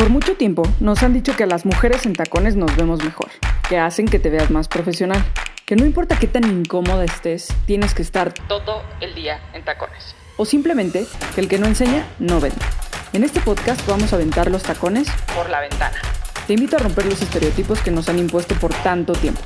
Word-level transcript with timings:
Por 0.00 0.08
mucho 0.08 0.34
tiempo 0.34 0.62
nos 0.80 1.02
han 1.02 1.12
dicho 1.12 1.36
que 1.36 1.44
las 1.44 1.66
mujeres 1.66 2.06
en 2.06 2.14
tacones 2.14 2.56
nos 2.56 2.74
vemos 2.74 3.04
mejor, 3.04 3.28
que 3.68 3.76
hacen 3.76 4.06
que 4.06 4.18
te 4.18 4.30
veas 4.30 4.50
más 4.50 4.66
profesional, 4.66 5.22
que 5.66 5.76
no 5.76 5.84
importa 5.84 6.18
qué 6.18 6.26
tan 6.26 6.42
incómoda 6.44 7.04
estés, 7.04 7.48
tienes 7.66 7.92
que 7.92 8.00
estar 8.00 8.32
todo 8.32 8.82
el 9.02 9.14
día 9.14 9.42
en 9.52 9.62
tacones. 9.62 10.16
O 10.38 10.46
simplemente 10.46 11.04
que 11.34 11.42
el 11.42 11.48
que 11.48 11.58
no 11.58 11.66
enseña 11.66 12.06
no 12.18 12.40
vende. 12.40 12.64
En 13.12 13.24
este 13.24 13.40
podcast 13.40 13.86
vamos 13.86 14.14
a 14.14 14.16
aventar 14.16 14.50
los 14.50 14.62
tacones 14.62 15.06
por 15.36 15.50
la 15.50 15.60
ventana. 15.60 15.98
Te 16.46 16.54
invito 16.54 16.76
a 16.76 16.78
romper 16.78 17.04
los 17.04 17.20
estereotipos 17.20 17.82
que 17.82 17.90
nos 17.90 18.08
han 18.08 18.18
impuesto 18.18 18.54
por 18.54 18.72
tanto 18.72 19.12
tiempo. 19.12 19.42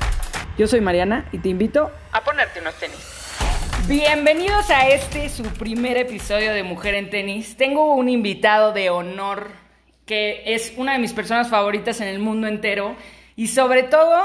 Yo 0.57 0.67
soy 0.67 0.79
Mariana 0.79 1.27
y 1.33 1.39
te 1.39 1.49
invito 1.49 1.91
a 2.13 2.23
ponerte 2.23 2.61
unos 2.61 2.75
tenis. 2.75 2.95
Bienvenidos 3.89 4.69
a 4.69 4.87
este, 4.87 5.27
su 5.27 5.43
primer 5.43 5.97
episodio 5.97 6.53
de 6.53 6.63
Mujer 6.63 6.95
en 6.95 7.09
Tenis. 7.09 7.57
Tengo 7.57 7.93
un 7.93 8.07
invitado 8.07 8.71
de 8.71 8.89
honor 8.89 9.64
que 10.05 10.43
es 10.45 10.73
una 10.77 10.93
de 10.93 10.99
mis 10.99 11.13
personas 11.13 11.49
favoritas 11.49 11.99
en 12.01 12.07
el 12.07 12.19
mundo 12.19 12.47
entero 12.47 12.95
y 13.35 13.47
sobre 13.47 13.83
todo, 13.83 14.15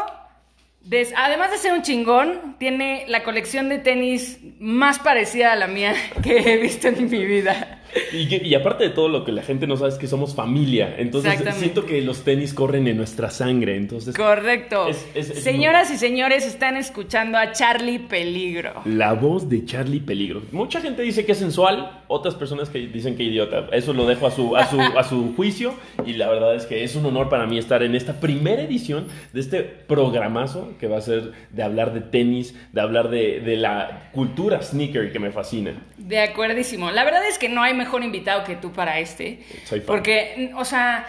además 1.17 1.51
de 1.51 1.59
ser 1.59 1.73
un 1.73 1.83
chingón, 1.83 2.57
tiene 2.59 3.05
la 3.09 3.23
colección 3.23 3.69
de 3.69 3.79
tenis 3.79 4.39
más 4.61 4.99
parecida 4.99 5.53
a 5.53 5.57
la 5.57 5.67
mía 5.67 5.95
que 6.23 6.39
he 6.39 6.57
visto 6.59 6.89
en 6.89 7.11
mi 7.11 7.25
vida. 7.25 7.80
Y, 8.13 8.45
y 8.49 8.55
aparte 8.55 8.85
de 8.85 8.91
todo 8.91 9.09
lo 9.09 9.25
que 9.25 9.31
la 9.33 9.43
gente 9.43 9.67
no 9.69 9.77
sabe 9.77 9.91
es 9.91 9.97
que 9.99 10.07
somos 10.09 10.35
familia. 10.35 10.95
Entonces 10.99 11.33
siento 11.57 11.87
que 11.87 12.01
los 12.03 12.23
tenis 12.25 12.53
corren 12.55 12.89
en 12.89 12.97
nuestra 12.97 13.31
sangre. 13.31 13.77
Entonces 13.77 14.17
Correcto. 14.17 14.89
Es- 14.89 15.07
es- 15.15 15.31
es 15.31 15.43
Señoras 15.45 15.91
y 15.91 15.97
señores, 15.97 16.45
están 16.47 16.77
escuchando 16.77 17.39
a 17.39 17.53
Charlie 17.53 17.99
Peligro. 18.01 18.83
la 18.85 19.13
voz 19.13 19.49
de 19.49 19.65
Charlie 19.65 20.01
Peligro. 20.01 20.43
Mucha 20.53 20.81
gente 20.81 21.03
dice 21.03 21.25
que 21.25 21.33
es 21.33 21.39
sensual, 21.39 22.03
otras 22.09 22.35
personas 22.35 22.69
que 22.69 22.79
dicen 22.81 23.17
que 23.17 23.23
idiota. 23.23 23.67
Eso 23.73 23.93
lo 23.93 24.07
dejo 24.07 24.27
a 24.27 24.31
su, 24.33 24.57
a 24.57 24.67
su, 24.67 24.81
a 24.99 25.05
su 25.05 25.35
juicio. 25.37 25.75
Y 26.05 26.15
la 26.15 26.29
verdad 26.29 26.55
es 26.57 26.67
que 26.67 26.83
es 26.85 26.97
un 26.97 27.07
honor 27.07 27.29
para 27.29 27.47
mí 27.47 27.59
estar 27.59 27.83
en 27.83 27.95
esta 27.95 28.15
primera 28.21 28.63
edición 28.63 29.07
de 29.33 29.41
este 29.41 29.61
programazo 29.63 30.75
que 30.79 30.89
va 30.89 30.99
a 30.99 31.01
ser 31.03 31.33
de 31.51 31.63
hablar 31.63 31.93
de 31.93 32.01
tenis, 32.01 32.55
de 32.73 32.81
hablar 32.81 33.11
de, 33.11 33.41
de 33.41 33.57
la 33.57 34.11
cultura 34.13 34.63
sneaker 34.63 35.13
que 35.13 35.19
me 35.19 35.31
fascina. 35.31 35.73
De 35.99 36.19
acuerdísimo. 36.21 36.91
La 36.91 37.05
verdad 37.05 37.23
es 37.29 37.39
que 37.39 37.49
no 37.49 37.63
hay 37.63 37.75
mejor 37.81 38.05
invitado 38.05 38.45
que 38.45 38.55
tú 38.57 38.71
para 38.73 38.99
este. 39.01 39.41
Soy 39.65 39.81
fan. 39.81 39.87
Porque, 39.87 40.53
o 40.57 40.65
sea, 40.65 41.07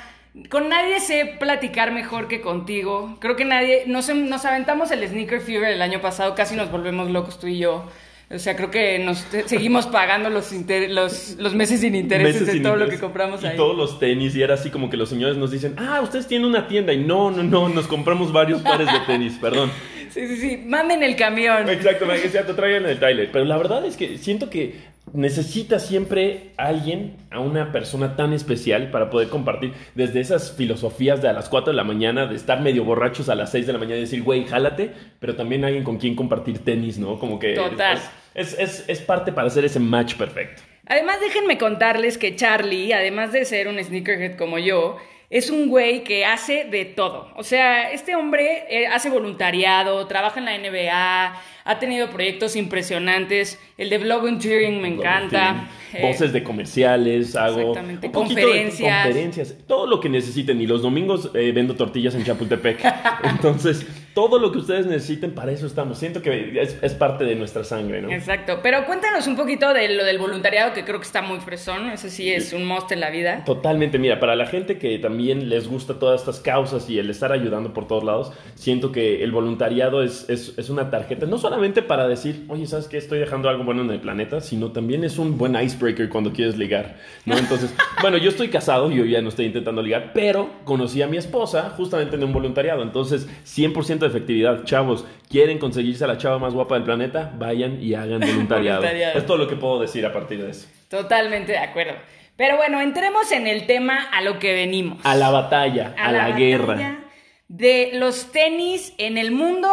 con 0.49 0.69
nadie 0.69 0.99
sé 0.99 1.35
platicar 1.39 1.91
mejor 1.91 2.27
que 2.27 2.41
contigo. 2.41 3.17
Creo 3.19 3.35
que 3.35 3.45
nadie. 3.45 3.83
Nos, 3.85 4.09
nos 4.09 4.45
aventamos 4.45 4.89
el 4.91 5.07
Sneaker 5.07 5.41
Fever 5.41 5.71
el 5.71 5.81
año 5.81 6.01
pasado, 6.01 6.33
casi 6.35 6.55
nos 6.55 6.71
volvemos 6.71 7.11
locos 7.11 7.39
tú 7.39 7.47
y 7.47 7.59
yo. 7.59 7.85
O 8.33 8.39
sea, 8.39 8.55
creo 8.55 8.71
que 8.71 8.97
nos 8.99 9.25
seguimos 9.45 9.87
pagando 9.87 10.29
los, 10.29 10.53
los, 10.89 11.35
los 11.37 11.53
meses 11.53 11.81
sin 11.81 11.95
intereses 11.95 12.35
meses 12.35 12.47
de 12.47 12.53
sin 12.53 12.63
todo 12.63 12.77
lo 12.77 12.87
que 12.87 12.97
compramos 12.97 13.43
y 13.43 13.47
ahí. 13.47 13.57
todos 13.57 13.75
los 13.75 13.99
tenis 13.99 14.33
y 14.37 14.41
era 14.41 14.53
así 14.53 14.69
como 14.69 14.89
que 14.89 14.95
los 14.95 15.09
señores 15.09 15.35
nos 15.35 15.51
dicen 15.51 15.75
ah 15.77 15.99
ustedes 16.01 16.27
tienen 16.27 16.47
una 16.47 16.65
tienda 16.65 16.93
y 16.93 17.03
no 17.03 17.29
no 17.29 17.43
no 17.43 17.67
nos 17.67 17.87
compramos 17.87 18.31
varios 18.31 18.61
pares 18.61 18.87
de 18.87 18.99
tenis 19.05 19.33
perdón 19.41 19.69
Sí, 20.11 20.27
sí, 20.27 20.35
sí. 20.37 20.57
Manden 20.65 21.03
el 21.03 21.15
camión. 21.15 21.69
exacto 21.69 22.05
te 22.05 22.53
traigan 22.53 22.85
el 22.85 22.99
trailer 22.99 23.29
pero 23.31 23.43
la 23.45 23.57
verdad 23.57 23.85
es 23.85 23.97
que 23.97 24.17
siento 24.17 24.49
que 24.49 24.75
necesita 25.13 25.79
siempre 25.79 26.51
alguien 26.57 27.17
a 27.31 27.39
una 27.39 27.71
persona 27.71 28.15
tan 28.15 28.33
especial 28.33 28.91
para 28.91 29.09
poder 29.09 29.29
compartir 29.29 29.73
desde 29.95 30.21
esas 30.21 30.55
filosofías 30.55 31.21
de 31.21 31.27
a 31.27 31.33
las 31.33 31.49
4 31.49 31.73
de 31.73 31.77
la 31.77 31.83
mañana 31.83 32.27
de 32.27 32.35
estar 32.35 32.61
medio 32.61 32.85
borrachos 32.85 33.27
a 33.27 33.35
las 33.35 33.51
6 33.51 33.67
de 33.67 33.73
la 33.73 33.79
mañana 33.79 33.97
y 33.97 34.01
decir 34.01 34.23
güey 34.23 34.45
jálate 34.45 34.91
pero 35.19 35.35
también 35.35 35.65
alguien 35.65 35.83
con 35.83 35.97
quien 35.97 36.15
compartir 36.15 36.59
tenis 36.59 36.97
no 36.97 37.19
como 37.19 37.39
que 37.39 37.55
Total. 37.55 37.97
es, 38.33 38.53
es, 38.53 38.59
es, 38.59 38.85
es 38.87 39.01
parte 39.01 39.33
para 39.33 39.47
hacer 39.47 39.65
ese 39.65 39.79
match 39.79 40.15
perfecto 40.15 40.61
Además, 40.87 41.19
déjenme 41.21 41.57
contarles 41.57 42.17
que 42.17 42.35
Charlie, 42.35 42.91
además 42.91 43.31
de 43.31 43.45
ser 43.45 43.67
un 43.67 43.81
sneakerhead 43.81 44.35
como 44.35 44.57
yo, 44.57 44.97
es 45.31 45.49
un 45.49 45.69
güey 45.69 46.03
que 46.03 46.25
hace 46.25 46.65
de 46.65 46.83
todo. 46.83 47.29
O 47.37 47.43
sea, 47.43 47.89
este 47.91 48.15
hombre 48.17 48.65
eh, 48.69 48.87
hace 48.87 49.09
voluntariado, 49.09 50.05
trabaja 50.05 50.39
en 50.39 50.45
la 50.45 50.57
NBA, 50.57 51.41
ha 51.63 51.79
tenido 51.79 52.09
proyectos 52.09 52.57
impresionantes. 52.57 53.57
El 53.77 53.89
de 53.89 53.97
volunteering 53.97 54.81
me 54.81 54.89
encanta. 54.89 55.69
Eh, 55.93 56.01
Voces 56.01 56.33
de 56.33 56.43
comerciales, 56.43 57.37
hago 57.37 57.71
un 57.71 57.75
poquito 57.75 58.01
de 58.01 58.11
conferencias. 58.11 59.05
conferencias, 59.05 59.55
todo 59.67 59.87
lo 59.87 60.01
que 60.01 60.09
necesiten. 60.09 60.59
Y 60.59 60.67
los 60.67 60.81
domingos 60.81 61.31
eh, 61.33 61.53
vendo 61.53 61.75
tortillas 61.75 62.13
en 62.13 62.25
Chapultepec. 62.25 62.83
Entonces, 63.23 63.85
todo 64.13 64.39
lo 64.39 64.51
que 64.51 64.59
ustedes 64.59 64.85
necesiten, 64.85 65.31
para 65.31 65.51
eso 65.51 65.65
estamos. 65.65 65.97
Siento 65.97 66.21
que 66.21 66.61
es, 66.61 66.77
es 66.81 66.93
parte 66.93 67.23
de 67.23 67.35
nuestra 67.35 67.63
sangre, 67.63 68.01
¿no? 68.01 68.11
Exacto. 68.11 68.59
Pero 68.61 68.85
cuéntanos 68.85 69.27
un 69.27 69.35
poquito 69.35 69.73
de 69.73 69.89
lo 69.89 70.03
del 70.03 70.17
voluntariado, 70.19 70.73
que 70.73 70.83
creo 70.83 70.99
que 70.99 71.05
está 71.05 71.21
muy 71.21 71.39
fresón. 71.39 71.89
Ese 71.89 72.09
sí 72.09 72.31
es 72.31 72.53
un 72.53 72.65
must 72.65 72.91
en 72.91 72.99
la 72.99 73.09
vida. 73.09 73.43
Totalmente, 73.45 73.99
mira, 73.99 74.19
para 74.19 74.35
la 74.35 74.45
gente 74.45 74.77
que 74.77 74.97
también 74.99 75.49
les 75.49 75.67
gusta 75.67 75.99
todas 75.99 76.21
estas 76.21 76.39
causas 76.39 76.89
y 76.89 76.99
el 76.99 77.09
estar 77.09 77.31
ayudando 77.31 77.73
por 77.73 77.87
todos 77.87 78.03
lados, 78.03 78.33
siento 78.55 78.91
que 78.91 79.23
el 79.23 79.31
voluntariado 79.31 80.03
es, 80.03 80.29
es, 80.29 80.57
es 80.57 80.69
una 80.69 80.89
tarjeta, 80.89 81.25
no 81.25 81.37
solamente 81.37 81.81
para 81.81 82.07
decir, 82.07 82.45
oye, 82.49 82.67
¿sabes 82.67 82.87
qué? 82.87 82.97
Estoy 82.97 83.19
dejando 83.19 83.49
algo 83.49 83.63
bueno 83.63 83.81
en 83.81 83.91
el 83.91 83.99
planeta, 83.99 84.41
sino 84.41 84.71
también 84.71 85.03
es 85.03 85.17
un 85.17 85.37
buen 85.37 85.55
icebreaker 85.55 86.09
cuando 86.09 86.33
quieres 86.33 86.57
ligar, 86.57 86.97
¿no? 87.25 87.37
Entonces, 87.37 87.73
bueno, 88.01 88.17
yo 88.17 88.29
estoy 88.29 88.49
casado, 88.49 88.91
yo 88.91 89.05
ya 89.05 89.21
no 89.21 89.29
estoy 89.29 89.45
intentando 89.45 89.81
ligar, 89.81 90.11
pero 90.13 90.49
conocí 90.65 91.01
a 91.01 91.07
mi 91.07 91.17
esposa 91.17 91.69
justamente 91.77 92.15
en 92.15 92.23
un 92.23 92.33
voluntariado, 92.33 92.83
entonces 92.83 93.27
100% 93.45 94.00
de 94.05 94.11
efectividad, 94.11 94.63
chavos, 94.65 95.05
¿quieren 95.29 95.57
conseguirse 95.59 96.03
a 96.03 96.07
la 96.07 96.17
chava 96.17 96.39
más 96.39 96.53
guapa 96.53 96.75
del 96.75 96.83
planeta? 96.83 97.33
Vayan 97.37 97.81
y 97.81 97.93
hagan 97.93 98.19
voluntariado. 98.21 98.81
Voluntariado. 98.81 99.19
Es 99.19 99.25
todo 99.25 99.37
lo 99.37 99.47
que 99.47 99.55
puedo 99.55 99.79
decir 99.79 100.05
a 100.05 100.13
partir 100.13 100.41
de 100.41 100.51
eso. 100.51 100.67
Totalmente 100.89 101.53
de 101.53 101.59
acuerdo. 101.59 101.93
Pero 102.35 102.57
bueno, 102.57 102.81
entremos 102.81 103.31
en 103.31 103.47
el 103.47 103.65
tema 103.65 104.09
a 104.11 104.21
lo 104.21 104.39
que 104.39 104.53
venimos. 104.53 104.99
A 105.05 105.15
la 105.15 105.29
batalla, 105.29 105.93
a, 105.97 106.11
la, 106.11 106.17
batalla 106.19 106.37
guerra. 106.37 106.99
De 107.47 107.91
los 107.93 108.31
tenis 108.31 108.93
en 108.97 109.17
el 109.17 109.31
mundo 109.31 109.69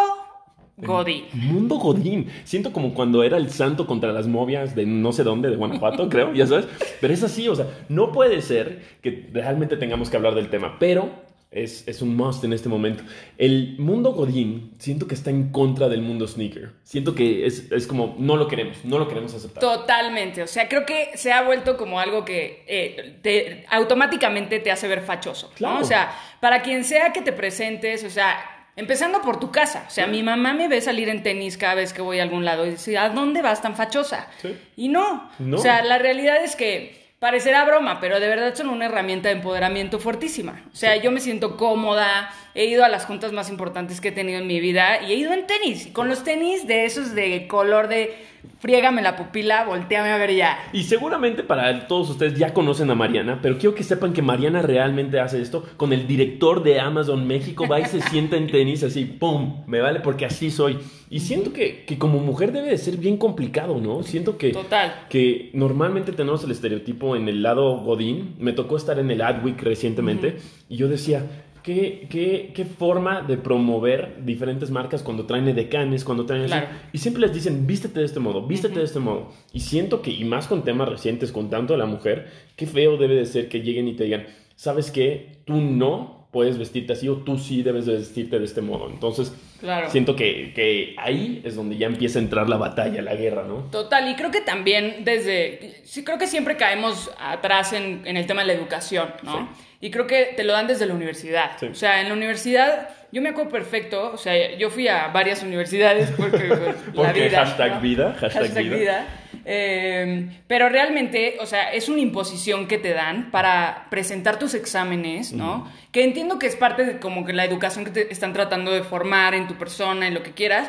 Godín. 0.79 1.25
Mundo 1.33 1.77
Godín. 1.77 2.29
Siento 2.45 2.73
como 2.73 2.95
cuando 2.95 3.25
era 3.25 3.37
el 3.37 3.51
santo 3.51 3.87
contra 3.87 4.13
las 4.13 4.27
movias 4.27 4.75
de 4.75 4.87
no 4.87 5.13
sé 5.13 5.25
dónde, 5.25 5.51
de 5.51 5.57
Guanajuato, 5.57 6.09
creo, 6.11 6.33
ya 6.33 6.47
sabes. 6.47 6.69
Pero 7.01 7.13
es 7.13 7.23
así, 7.23 7.49
o 7.49 7.55
sea, 7.55 7.67
no 7.89 8.13
puede 8.13 8.43
ser 8.43 8.83
que 9.03 9.29
realmente 9.33 9.77
tengamos 9.77 10.09
que 10.09 10.17
hablar 10.17 10.35
del 10.35 10.51
tema, 10.51 10.77
pero 10.79 11.11
es, 11.51 11.89
es 11.89 12.03
un 12.03 12.15
must 12.15 12.45
en 12.45 12.53
este 12.53 12.69
momento. 12.69 13.03
El 13.39 13.77
mundo 13.79 14.13
Godín, 14.13 14.75
siento 14.79 15.07
que 15.09 15.15
está 15.15 15.31
en 15.31 15.51
contra 15.51 15.89
del 15.89 16.03
mundo 16.03 16.27
sneaker. 16.27 16.73
Siento 16.83 17.15
que 17.15 17.47
es, 17.47 17.73
es 17.73 17.87
como, 17.87 18.17
no 18.19 18.37
lo 18.37 18.49
queremos, 18.49 18.85
no 18.85 18.99
lo 18.99 19.09
queremos 19.09 19.35
aceptar. 19.35 19.61
Totalmente. 19.61 20.43
O 20.43 20.47
sea, 20.47 20.69
creo 20.69 20.85
que 20.85 21.13
se 21.15 21.33
ha 21.33 21.43
vuelto 21.43 21.77
como 21.77 22.01
algo 22.01 22.25
que 22.25 22.65
eh, 22.67 23.19
te, 23.23 23.65
automáticamente 23.71 24.59
te 24.61 24.71
hace 24.71 24.89
ver 24.89 25.01
fachoso. 25.01 25.49
¿no? 25.49 25.55
Claro. 25.55 25.81
O 25.81 25.85
sea, 25.85 26.13
para 26.41 26.63
quien 26.63 26.85
sea 26.85 27.13
que 27.13 27.23
te 27.23 27.33
presentes, 27.33 28.05
o 28.05 28.11
sea, 28.11 28.39
empezando 28.77 29.23
por 29.23 29.41
tu 29.41 29.51
casa. 29.51 29.85
O 29.89 29.91
sea, 29.91 30.07
mi 30.07 30.23
mamá 30.23 30.53
me 30.53 30.69
ve 30.69 30.83
salir 30.83 31.09
en 31.09 31.23
tenis 31.23 31.57
cada 31.57 31.75
vez 31.75 31.95
que 31.95 32.03
voy 32.03 32.19
a 32.19 32.25
algún 32.25 32.45
lado 32.45 32.67
y 32.67 32.71
dice, 32.71 32.99
¿a 32.99 33.09
dónde 33.09 33.41
vas 33.41 33.63
tan 33.63 33.75
fachosa? 33.75 34.29
Sí. 34.43 34.55
Y 34.77 34.89
no. 34.89 35.31
No. 35.39 35.57
O 35.57 35.61
sea, 35.61 35.83
la 35.83 35.99
realidad 35.99 36.45
es 36.45 36.57
que 36.57 37.08
parecerá 37.19 37.65
broma, 37.65 38.01
pero 38.01 38.21
de 38.21 38.29
verdad 38.29 38.55
son 38.55 38.69
una 38.69 38.87
herramienta 38.87 39.29
de 39.29 39.37
empoderamiento 39.37 39.99
fuertísima. 39.99 40.63
O 40.73 40.77
sea, 40.77 40.97
yo 40.97 41.11
me 41.11 41.21
siento 41.21 41.57
cómoda, 41.57 42.31
he 42.55 42.67
ido 42.67 42.85
a 42.85 42.89
las 42.89 43.07
juntas 43.07 43.33
más 43.33 43.51
importantes 43.51 44.01
que 44.01 44.09
he 44.09 44.13
tenido 44.13 44.39
en 44.39 44.47
mi 44.47 44.61
vida 44.61 45.03
y 45.03 45.13
he 45.13 45.17
ido 45.17 45.33
en 45.33 45.47
tenis. 45.47 45.87
Y 45.87 45.91
con 45.91 46.09
los 46.09 46.25
tenis 46.25 46.67
de 46.67 46.85
esos 46.85 47.15
de 47.15 47.49
color 47.49 47.89
de 47.89 48.17
friégame 48.59 49.03
la 49.03 49.17
pupila, 49.17 49.65
volteame 49.65 50.11
a 50.11 50.19
ver 50.19 50.35
ya. 50.35 50.59
Y 50.73 50.85
seguramente 50.85 51.43
para 51.43 51.87
todos 51.87 52.11
ustedes 52.11 52.39
ya 52.39 52.53
conocen 52.53 52.91
a 52.91 52.95
Mariana, 52.95 53.39
pero 53.43 53.59
quiero 53.59 53.75
que 53.75 53.83
sepan 53.83 54.13
que 54.13 54.23
Mariana 54.23 54.63
realmente 54.63 55.21
hace 55.21 55.41
esto 55.41 55.65
con 55.77 55.93
el 55.93 56.07
director 56.07 56.63
de 56.63 56.81
Amazon 56.81 57.27
México, 57.27 57.67
va 57.69 57.81
y 57.81 57.85
se 57.87 58.01
sienta 58.01 58.37
en 58.37 58.47
tenis 58.49 58.83
así, 58.83 59.05
¡pum! 59.05 59.65
Me 59.67 59.81
vale 59.81 60.01
porque 60.01 60.25
así 60.25 60.51
soy. 60.51 60.79
Y 61.11 61.21
siento 61.21 61.53
que, 61.53 61.85
que 61.87 61.99
como 61.99 62.19
mujer 62.19 62.53
debe 62.53 62.69
de 62.69 62.79
ser 62.79 62.99
bien 62.99 63.17
complicado, 63.17 63.81
¿no? 63.81 64.03
Siento 64.03 64.37
que, 64.37 64.53
Total. 64.53 65.07
que 65.09 65.51
normalmente 65.55 66.13
tenemos 66.13 66.45
el 66.45 66.51
estereotipo 66.51 67.17
en 67.17 67.29
el 67.29 67.43
lado 67.43 67.79
Godín. 67.79 68.35
Me 68.39 68.53
tocó 68.53 68.77
estar 68.77 68.99
en 68.99 69.11
el 69.11 69.23
Adweek 69.23 69.63
recientemente 69.63 70.37
y 70.69 70.77
yo 70.77 70.89
decía, 70.89 71.25
¿qué, 71.69 72.07
qué, 72.09 72.53
qué 72.55 72.65
forma 72.65 73.21
de 73.21 73.37
promover 73.37 74.25
diferentes 74.25 74.71
marcas 74.71 75.03
cuando 75.03 75.27
traen 75.27 75.49
edecanes, 75.49 76.03
cuando 76.03 76.25
traen? 76.25 76.47
Claro. 76.47 76.69
Y 76.95 76.99
siempre 76.99 77.21
les 77.21 77.35
dicen, 77.35 77.67
vístete 77.67 78.01
de 78.01 78.07
este 78.07 78.21
modo, 78.21 78.47
vístete 78.47 78.79
de 78.79 78.87
este 78.87 79.01
modo. 79.01 79.33
Y 79.53 79.61
siento 79.61 80.01
que, 80.01 80.11
y 80.11 80.25
más 80.25 80.47
con 80.47 80.65
temas 80.65 80.89
recientes, 80.89 81.31
con 81.31 81.51
tanto 81.51 81.75
de 81.75 81.79
la 81.79 81.85
mujer, 81.85 82.29
qué 82.57 82.65
feo 82.67 82.97
debe 82.97 83.17
de 83.17 83.27
ser 83.27 83.51
que 83.51 83.61
lleguen 83.61 83.87
y 83.87 83.93
te 83.93 84.05
digan, 84.05 84.25
¿sabes 84.57 84.91
qué? 84.91 85.43
Tú 85.45 85.57
no 85.61 86.18
puedes 86.31 86.59
vestirte 86.59 86.93
así 86.93 87.09
o 87.09 87.17
tú 87.17 87.39
sí 87.39 87.63
debes 87.63 87.87
de 87.87 87.95
vestirte 87.95 88.39
de 88.39 88.45
este 88.45 88.61
modo. 88.61 88.89
Entonces, 88.91 89.33
Claro. 89.61 89.91
siento 89.91 90.15
que, 90.15 90.53
que 90.55 90.95
ahí 90.99 91.41
es 91.45 91.57
donde 91.57 91.77
ya 91.77 91.87
empieza 91.87 92.19
a 92.19 92.23
entrar 92.23 92.49
la 92.49 92.57
batalla, 92.59 93.03
la 93.03 93.15
guerra, 93.15 93.45
¿no? 93.45 93.65
Total, 93.73 94.09
y 94.09 94.15
creo 94.15 94.31
que 94.31 94.41
también 94.41 95.05
desde, 95.05 95.81
sí 95.85 96.05
creo 96.05 96.17
que 96.19 96.27
siempre 96.29 96.57
caemos 96.57 97.11
atrás 97.19 97.73
en, 97.73 98.03
en 98.07 98.17
el 98.17 98.27
tema 98.27 98.43
de 98.43 98.49
la 98.49 98.53
educación, 98.53 99.09
¿no? 99.23 99.49
Y 99.81 99.91
creo 99.91 100.07
que 100.07 100.35
te 100.37 100.45
lo 100.45 100.53
dan 100.53 100.67
desde 100.67 100.87
la 100.87 100.95
universidad. 100.95 101.53
Sí. 101.59 101.67
O 101.67 101.75
sea, 101.75 102.01
en 102.01 102.09
la 102.09 102.15
universidad, 102.15 102.89
yo 103.13 103.23
me 103.23 103.31
acuerdo 103.31 103.51
perfecto, 103.51 104.11
o 104.13 104.17
sea, 104.17 104.57
yo 104.57 104.71
fui 104.71 104.87
a 104.89 105.09
varias 105.09 105.43
universidades 105.43 106.11
porque 106.17 106.39
pues, 106.39 106.61
la 106.87 106.93
Porque 106.95 107.23
vida. 107.29 107.45
hashtag 107.47 107.81
vida, 107.81 108.17
hashtag 108.21 108.65
vida. 108.65 109.07
Eh, 109.51 110.29
pero 110.47 110.69
realmente, 110.69 111.39
o 111.41 111.47
sea, 111.47 111.73
es 111.73 111.89
una 111.89 112.01
imposición 112.01 112.69
que 112.69 112.77
te 112.77 112.93
dan 112.93 113.31
para 113.31 113.87
presentar 113.89 114.39
tus 114.39 114.53
exámenes, 114.53 115.33
¿no? 115.33 115.67
Que 115.91 116.05
entiendo 116.05 116.39
que 116.39 116.47
es 116.47 116.55
parte 116.55 116.85
de 116.85 116.99
como 117.01 117.25
que 117.25 117.33
la 117.33 117.47
educación 117.47 117.87
que 117.87 117.91
te 117.91 118.13
están 118.13 118.35
tratando 118.35 118.71
de 118.73 118.83
formar 118.83 119.33
en 119.35 119.49
tu 119.49 119.55
persona, 119.55 120.07
en 120.07 120.13
lo 120.13 120.23
que 120.23 120.33
quieras. 120.33 120.69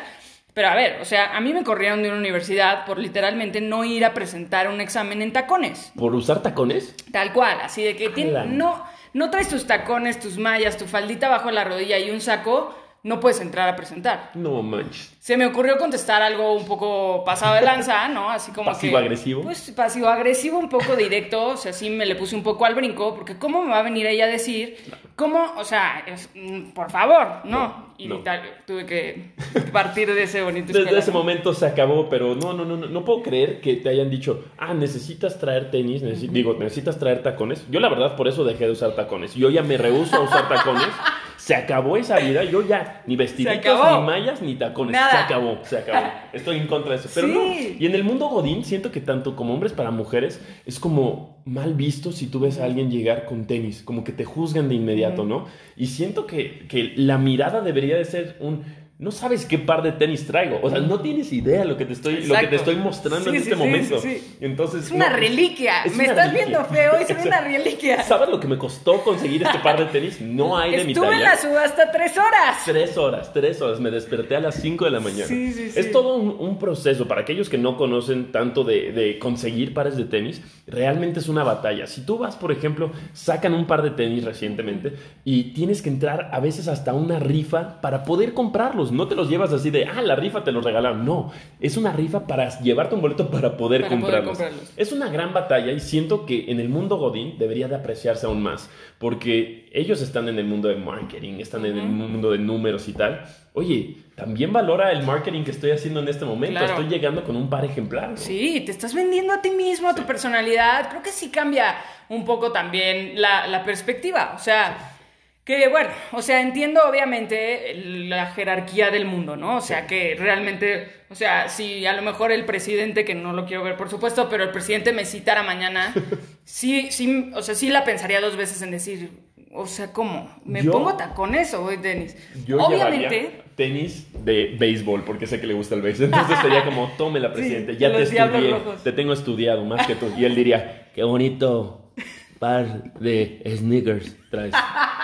Pero 0.54 0.68
a 0.68 0.74
ver, 0.74 0.98
o 1.00 1.04
sea, 1.04 1.36
a 1.36 1.40
mí 1.42 1.52
me 1.52 1.62
corrieron 1.62 2.02
de 2.02 2.08
una 2.08 2.18
universidad 2.18 2.86
por 2.86 2.98
literalmente 2.98 3.60
no 3.60 3.84
ir 3.84 4.02
a 4.04 4.14
presentar 4.14 4.66
un 4.68 4.80
examen 4.80 5.20
en 5.20 5.32
tacones. 5.34 5.92
¿Por 5.94 6.14
usar 6.14 6.42
tacones? 6.42 6.94
Tal 7.12 7.34
cual, 7.34 7.58
así 7.62 7.82
de 7.84 7.94
que 7.96 8.08
tiene- 8.08 8.30
Ala. 8.30 8.44
no, 8.46 8.82
no 9.12 9.28
traes 9.30 9.48
tus 9.50 9.66
tacones, 9.66 10.18
tus 10.18 10.38
mallas, 10.38 10.78
tu 10.78 10.86
faldita 10.86 11.28
bajo 11.28 11.50
la 11.50 11.64
rodilla 11.64 11.98
y 11.98 12.10
un 12.10 12.20
saco, 12.22 12.74
no 13.02 13.18
puedes 13.20 13.40
entrar 13.40 13.68
a 13.68 13.76
presentar. 13.76 14.30
No 14.34 14.62
manches. 14.62 15.16
Se 15.20 15.36
me 15.36 15.46
ocurrió 15.46 15.76
contestar 15.78 16.22
algo 16.22 16.54
un 16.54 16.66
poco 16.66 17.24
pasado 17.24 17.54
de 17.54 17.62
lanza, 17.62 18.08
¿no? 18.08 18.30
Así 18.30 18.52
como 18.52 18.70
que- 18.70 18.74
¿Pasivo-agresivo? 18.74 19.42
Pues 19.42 19.70
pasivo-agresivo, 19.70 20.58
un 20.58 20.68
poco 20.68 20.96
directo, 20.96 21.48
o 21.48 21.56
sea, 21.56 21.72
sí 21.72 21.88
me 21.90 22.04
le 22.06 22.14
puse 22.16 22.34
un 22.36 22.42
poco 22.42 22.64
al 22.64 22.74
brinco, 22.74 23.14
porque 23.14 23.38
¿cómo 23.38 23.62
me 23.62 23.70
va 23.70 23.78
a 23.78 23.82
venir 23.82 24.06
ella 24.06 24.24
a 24.24 24.28
decir? 24.28 24.76
¿Cómo? 25.16 25.52
O 25.56 25.64
sea, 25.64 26.04
es- 26.06 26.30
mm, 26.34 26.70
por 26.72 26.90
favor, 26.90 27.40
no. 27.44 27.60
No, 27.60 27.90
y 27.98 28.08
no. 28.08 28.18
tal, 28.20 28.40
tuve 28.66 28.86
que 28.86 29.32
partir 29.72 30.12
de 30.14 30.22
ese 30.22 30.40
bonito 30.42 30.72
Desde 30.72 30.98
ese 30.98 31.10
momento 31.10 31.52
se 31.52 31.66
acabó, 31.66 32.08
pero 32.08 32.34
no, 32.34 32.54
no, 32.54 32.64
no, 32.64 32.76
no, 32.76 33.04
puedo 33.04 33.22
creer 33.22 33.60
que 33.60 33.76
te 33.76 33.90
hayan 33.90 34.08
dicho, 34.08 34.44
ah, 34.58 34.72
necesitas 34.72 35.38
traer 35.38 35.70
tenis, 35.70 36.02
necesi- 36.02 36.28
digo, 36.30 36.54
necesitas 36.54 36.98
traer 36.98 37.22
tacones. 37.22 37.66
Yo 37.70 37.78
la 37.80 37.90
verdad 37.90 38.16
por 38.16 38.26
eso 38.28 38.44
dejé 38.44 38.64
de 38.64 38.70
usar 38.72 38.94
tacones. 38.94 39.34
Yo 39.34 39.50
ya 39.50 39.62
me 39.62 39.76
rehuso 39.76 40.16
a 40.16 40.20
usar 40.20 40.48
tacones. 40.48 40.86
Se 41.50 41.56
acabó 41.56 41.96
esa 41.96 42.18
vida, 42.18 42.44
yo 42.44 42.66
ya 42.66 43.02
ni 43.06 43.16
vestiditos, 43.16 43.56
ni 43.64 44.06
mallas, 44.06 44.40
ni 44.40 44.54
tacones. 44.54 44.92
Nada. 44.92 45.10
Se 45.10 45.16
acabó, 45.18 45.58
se 45.64 45.78
acabó. 45.78 46.06
Estoy 46.32 46.56
en 46.58 46.66
contra 46.68 46.92
de 46.92 46.96
eso. 46.98 47.08
Pero 47.14 47.26
Sí. 47.26 47.32
no, 47.34 47.76
y 47.80 47.86
en 47.86 47.94
el 47.94 48.04
mundo 48.04 48.28
godín 48.28 48.64
siento 48.64 48.92
que 48.92 49.00
tanto 49.00 49.34
como 49.34 49.52
hombres 49.54 49.72
para 49.72 49.90
mujeres 49.90 50.40
es 50.64 50.78
como 50.78 51.42
mal 51.44 51.74
visto 51.74 52.12
si 52.12 52.26
tú 52.28 52.38
ves 52.40 52.60
a 52.60 52.64
alguien 52.64 52.90
llegar 52.90 53.24
con 53.26 53.46
tenis, 53.46 53.82
como 53.82 54.04
que 54.04 54.12
te 54.12 54.24
juzgan 54.24 54.68
de 54.68 54.76
inmediato, 54.76 55.24
¿no? 55.24 55.46
Y 55.76 55.86
siento 55.86 56.26
que, 56.26 56.66
que 56.68 56.92
la 56.96 57.18
mirada 57.18 57.60
debería 57.62 57.96
de 57.96 58.04
ser 58.04 58.36
un... 58.40 58.62
No 59.00 59.10
sabes 59.10 59.46
qué 59.46 59.58
par 59.58 59.82
de 59.82 59.92
tenis 59.92 60.26
traigo, 60.26 60.60
o 60.62 60.68
sea, 60.68 60.78
no 60.80 61.00
tienes 61.00 61.32
idea 61.32 61.64
lo 61.64 61.76
que 61.78 61.86
te 61.86 61.94
estoy, 61.94 62.26
lo 62.26 62.34
que 62.36 62.48
te 62.48 62.56
estoy 62.56 62.76
mostrando 62.76 63.30
Sí, 63.30 63.36
en 63.36 63.42
sí, 63.42 63.50
este 63.50 63.54
sí, 63.54 63.58
momento. 63.58 63.98
sí, 63.98 64.18
sí. 64.18 64.36
Entonces, 64.42 64.84
Es 64.84 64.90
una 64.92 65.08
no, 65.08 65.16
reliquia. 65.16 65.82
es 65.86 65.96
me 65.96 66.04
una 66.04 66.12
estás 66.12 66.32
reliquia. 66.32 66.46
viendo 66.58 66.64
feo 66.68 66.92
y 67.00 67.04
soy 67.06 67.26
una 67.26 67.40
reliquia. 67.54 68.02
¿Sabes 68.02 68.28
lo 68.28 68.38
que 68.38 68.46
me 68.46 68.58
costó 68.58 69.00
conseguir 69.02 69.42
este 69.42 69.58
par 69.60 69.78
de 69.78 69.86
tenis? 69.86 70.20
No 70.20 70.58
hay 70.58 70.72
de 70.76 70.84
mi 70.84 70.92
Estuve 70.92 71.06
en 71.06 71.12
talla. 71.14 71.30
la 71.30 71.36
subasta 71.38 71.90
tres 71.90 72.12
horas. 72.18 72.58
Tres 72.66 72.96
horas, 72.98 73.32
tres 73.32 73.62
horas. 73.62 73.80
Me 73.80 73.90
desperté 73.90 74.36
a 74.36 74.40
las 74.40 74.56
5 74.56 74.84
de 74.84 74.90
la 74.90 75.00
mañana. 75.00 75.24
Sí, 75.24 75.50
sí, 75.54 75.70
sí. 75.70 75.78
Es 75.80 75.90
todo 75.92 76.16
un, 76.16 76.36
un 76.38 76.58
proceso. 76.58 77.08
Para 77.08 77.22
aquellos 77.22 77.48
que 77.48 77.56
no 77.56 77.78
conocen 77.78 78.30
tanto 78.32 78.64
de, 78.64 78.92
de 78.92 79.18
conseguir 79.18 79.72
pares 79.72 79.96
de 79.96 80.04
tenis, 80.04 80.42
realmente 80.66 81.20
es 81.20 81.28
una 81.28 81.42
batalla. 81.42 81.86
Si 81.86 82.02
tú 82.04 82.18
vas, 82.18 82.36
por 82.36 82.52
ejemplo, 82.52 82.90
sacan 83.14 83.54
un 83.54 83.66
par 83.66 83.80
de 83.80 83.92
tenis 83.92 84.24
recientemente 84.24 84.92
y 85.24 85.54
tienes 85.54 85.80
que 85.80 85.88
entrar 85.88 86.28
a 86.32 86.38
veces 86.40 86.68
hasta 86.68 86.92
una 86.92 87.18
rifa 87.18 87.80
para 87.80 88.04
poder 88.04 88.34
comprarlos. 88.34 88.89
No 88.92 89.08
te 89.08 89.14
los 89.14 89.28
llevas 89.28 89.52
así 89.52 89.70
de, 89.70 89.86
ah, 89.86 90.02
la 90.02 90.16
rifa 90.16 90.44
te 90.44 90.52
los 90.52 90.64
regalaron. 90.64 91.04
No, 91.04 91.32
es 91.60 91.76
una 91.76 91.92
rifa 91.92 92.26
para 92.26 92.60
llevarte 92.60 92.94
un 92.94 93.00
boleto 93.00 93.30
para 93.30 93.56
poder, 93.56 93.82
Para 93.82 94.00
poder 94.00 94.24
comprarlos. 94.24 94.72
Es 94.76 94.92
una 94.92 95.08
gran 95.10 95.32
batalla 95.32 95.72
y 95.72 95.80
siento 95.80 96.26
que 96.26 96.50
en 96.50 96.60
el 96.60 96.68
mundo 96.68 96.96
Godín 96.96 97.38
debería 97.38 97.68
de 97.68 97.76
apreciarse 97.76 98.26
aún 98.26 98.42
más, 98.42 98.70
porque 98.98 99.68
ellos 99.72 100.00
están 100.02 100.28
en 100.28 100.38
el 100.38 100.46
mundo 100.46 100.68
de 100.68 100.76
marketing, 100.76 101.34
están 101.40 101.64
en 101.66 101.78
el 101.78 101.86
mundo 101.86 102.30
de 102.32 102.38
números 102.38 102.88
y 102.88 102.92
tal. 102.92 103.24
Oye, 103.52 103.96
también 104.14 104.52
valora 104.52 104.92
el 104.92 105.02
marketing 105.02 105.42
que 105.42 105.50
estoy 105.50 105.72
haciendo 105.72 106.00
en 106.00 106.08
este 106.08 106.24
momento. 106.24 106.58
Claro. 106.58 106.74
Estoy 106.74 106.88
llegando 106.88 107.24
con 107.24 107.36
un 107.36 107.50
par 107.50 107.64
ejemplar. 107.64 108.10
¿no? 108.10 108.16
Sí, 108.16 108.60
te 108.60 108.70
estás 108.70 108.94
vendiendo 108.94 109.32
a 109.32 109.42
ti 109.42 109.50
mismo, 109.50 109.88
a 109.88 109.94
tu 109.94 110.02
personalidad. 110.02 110.88
Creo 110.88 111.02
que 111.02 111.10
sí 111.10 111.30
cambia 111.30 111.74
un 112.08 112.24
poco 112.24 112.52
también 112.52 113.20
la, 113.20 113.46
la 113.48 113.64
perspectiva. 113.64 114.34
O 114.36 114.38
sea, 114.38 114.99
que 115.44 115.68
bueno, 115.68 115.88
o 116.12 116.22
sea, 116.22 116.40
entiendo 116.42 116.80
obviamente 116.88 117.74
la 117.74 118.26
jerarquía 118.26 118.90
del 118.90 119.04
mundo, 119.06 119.36
¿no? 119.36 119.56
O 119.56 119.60
sea, 119.60 119.86
que 119.86 120.14
realmente, 120.18 120.88
o 121.08 121.14
sea, 121.14 121.48
si 121.48 121.86
a 121.86 121.92
lo 121.94 122.02
mejor 122.02 122.30
el 122.30 122.44
presidente, 122.44 123.04
que 123.04 123.14
no 123.14 123.32
lo 123.32 123.46
quiero 123.46 123.64
ver 123.64 123.76
por 123.76 123.88
supuesto, 123.90 124.28
pero 124.28 124.44
el 124.44 124.50
presidente 124.50 124.92
me 124.92 125.04
citara 125.04 125.42
mañana, 125.42 125.92
sí, 126.44 126.88
sí, 126.90 127.30
o 127.34 127.42
sea, 127.42 127.54
sí 127.54 127.68
la 127.70 127.84
pensaría 127.84 128.20
dos 128.20 128.36
veces 128.36 128.62
en 128.62 128.70
decir, 128.70 129.10
o 129.52 129.66
sea, 129.66 129.92
¿cómo? 129.92 130.30
¿Me 130.44 130.62
Yo- 130.62 130.70
pongo 130.72 130.96
tacones 130.96 131.52
o 131.54 131.62
voy 131.62 131.78
tenis? 131.78 132.16
Yo 132.46 132.58
obviamente. 132.62 133.42
tenis 133.56 134.06
de 134.24 134.54
béisbol, 134.58 135.02
porque 135.04 135.26
sé 135.26 135.40
que 135.40 135.46
le 135.48 135.54
gusta 135.54 135.74
el 135.74 135.82
béisbol. 135.82 136.04
Entonces 136.06 136.38
sería 136.40 136.64
como, 136.64 136.92
tómela, 136.96 137.32
presidente, 137.32 137.72
Sí, 137.74 137.78
ya 137.78 137.90
te 137.92 138.02
estudié, 138.02 138.50
Rojos. 138.52 138.84
te 138.84 138.92
tengo 138.92 139.12
estudiado 139.12 139.64
más 139.64 139.86
que 139.86 139.96
tú. 139.96 140.12
Y 140.16 140.24
él 140.24 140.34
diría, 140.36 140.88
qué 140.94 141.02
bonito 141.02 141.90
par 142.38 142.94
de 143.00 143.42
sneakers 143.58 144.16
traes. 144.30 144.54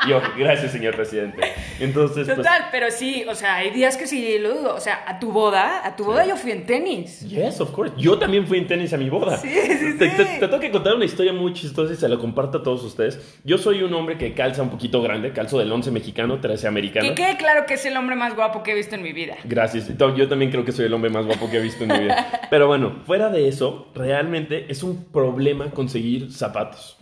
Yo, 0.09 0.21
gracias, 0.39 0.73
señor 0.73 0.95
presidente. 0.97 1.41
Entonces, 1.81 2.25
pues, 2.27 2.37
Total, 2.39 2.67
pero 2.71 2.91
sí, 2.91 3.25
o 3.29 3.35
sea, 3.35 3.57
hay 3.57 3.71
días 3.71 3.97
que 3.97 4.07
sí 4.07 4.39
lo 4.39 4.55
dudo. 4.55 4.75
O 4.75 4.81
sea, 4.81 5.05
a 5.07 5.19
tu 5.19 5.33
boda, 5.33 5.87
a 5.87 5.97
tu 5.97 6.05
boda 6.05 6.25
yo 6.25 6.37
fui 6.37 6.53
en 6.53 6.65
tenis. 6.65 7.21
Yes, 7.29 7.61
of 7.61 7.71
course. 7.73 7.93
Yo 7.99 8.19
también 8.19 8.47
fui 8.47 8.59
en 8.59 8.67
tenis 8.67 8.93
a 8.93 8.97
mi 8.97 9.11
boda. 9.11 9.37
Sí, 9.37 9.49
sí, 9.51 9.99
te, 9.99 10.11
sí. 10.11 10.17
te- 10.17 10.25
te 10.25 10.39
tengo 10.49 10.61
que 10.61 10.71
contar 10.71 10.95
una 10.95 11.05
historia 11.05 11.33
muy 11.33 11.53
chistosa 11.53 11.93
y 11.93 11.97
se 11.97 12.09
la 12.09 12.17
comparto 12.17 12.59
a 12.59 12.63
todos 12.63 12.83
ustedes. 12.85 13.37
Yo 13.45 13.59
soy 13.59 13.83
un 13.83 13.93
hombre 13.95 14.17
que 14.17 14.33
calza 14.33 14.63
un 14.63 14.71
poquito 14.71 15.03
grande, 15.03 15.33
calzo 15.33 15.59
del 15.59 15.71
11 15.73 15.91
mexicano, 15.91 16.41
13 16.41 16.69
americano. 16.69 17.09
Que 17.09 17.15
quede 17.15 17.37
claro 17.37 17.67
que 17.67 17.75
es 17.75 17.85
el 17.85 17.97
hombre 17.97 18.17
más 18.17 18.35
guapo 18.37 18.63
que 18.63 18.73
he 18.73 18.75
visto 18.75 18.95
en 18.95 19.03
mi 19.03 19.13
vida. 19.13 19.35
Gracias. 19.45 19.89
Yo 20.17 20.29
también 20.29 20.51
creo 20.51 20.65
que 20.65 20.73
soy 20.73 20.87
el 20.87 20.95
hombre 20.95 21.11
más 21.11 21.27
guapo 21.27 21.51
que 21.51 21.57
he 21.59 21.61
visto 21.61 21.85
en 21.85 21.93
mi 21.93 21.99
vida. 22.05 22.27
Pero 22.49 22.67
bueno, 22.69 23.01
fuera 23.07 23.29
de 23.29 23.49
eso, 23.49 23.89
realmente 23.95 24.67
es 24.69 24.83
un 24.83 25.05
problema 25.07 25.71
conseguir 25.71 26.33
zapatos. 26.33 26.97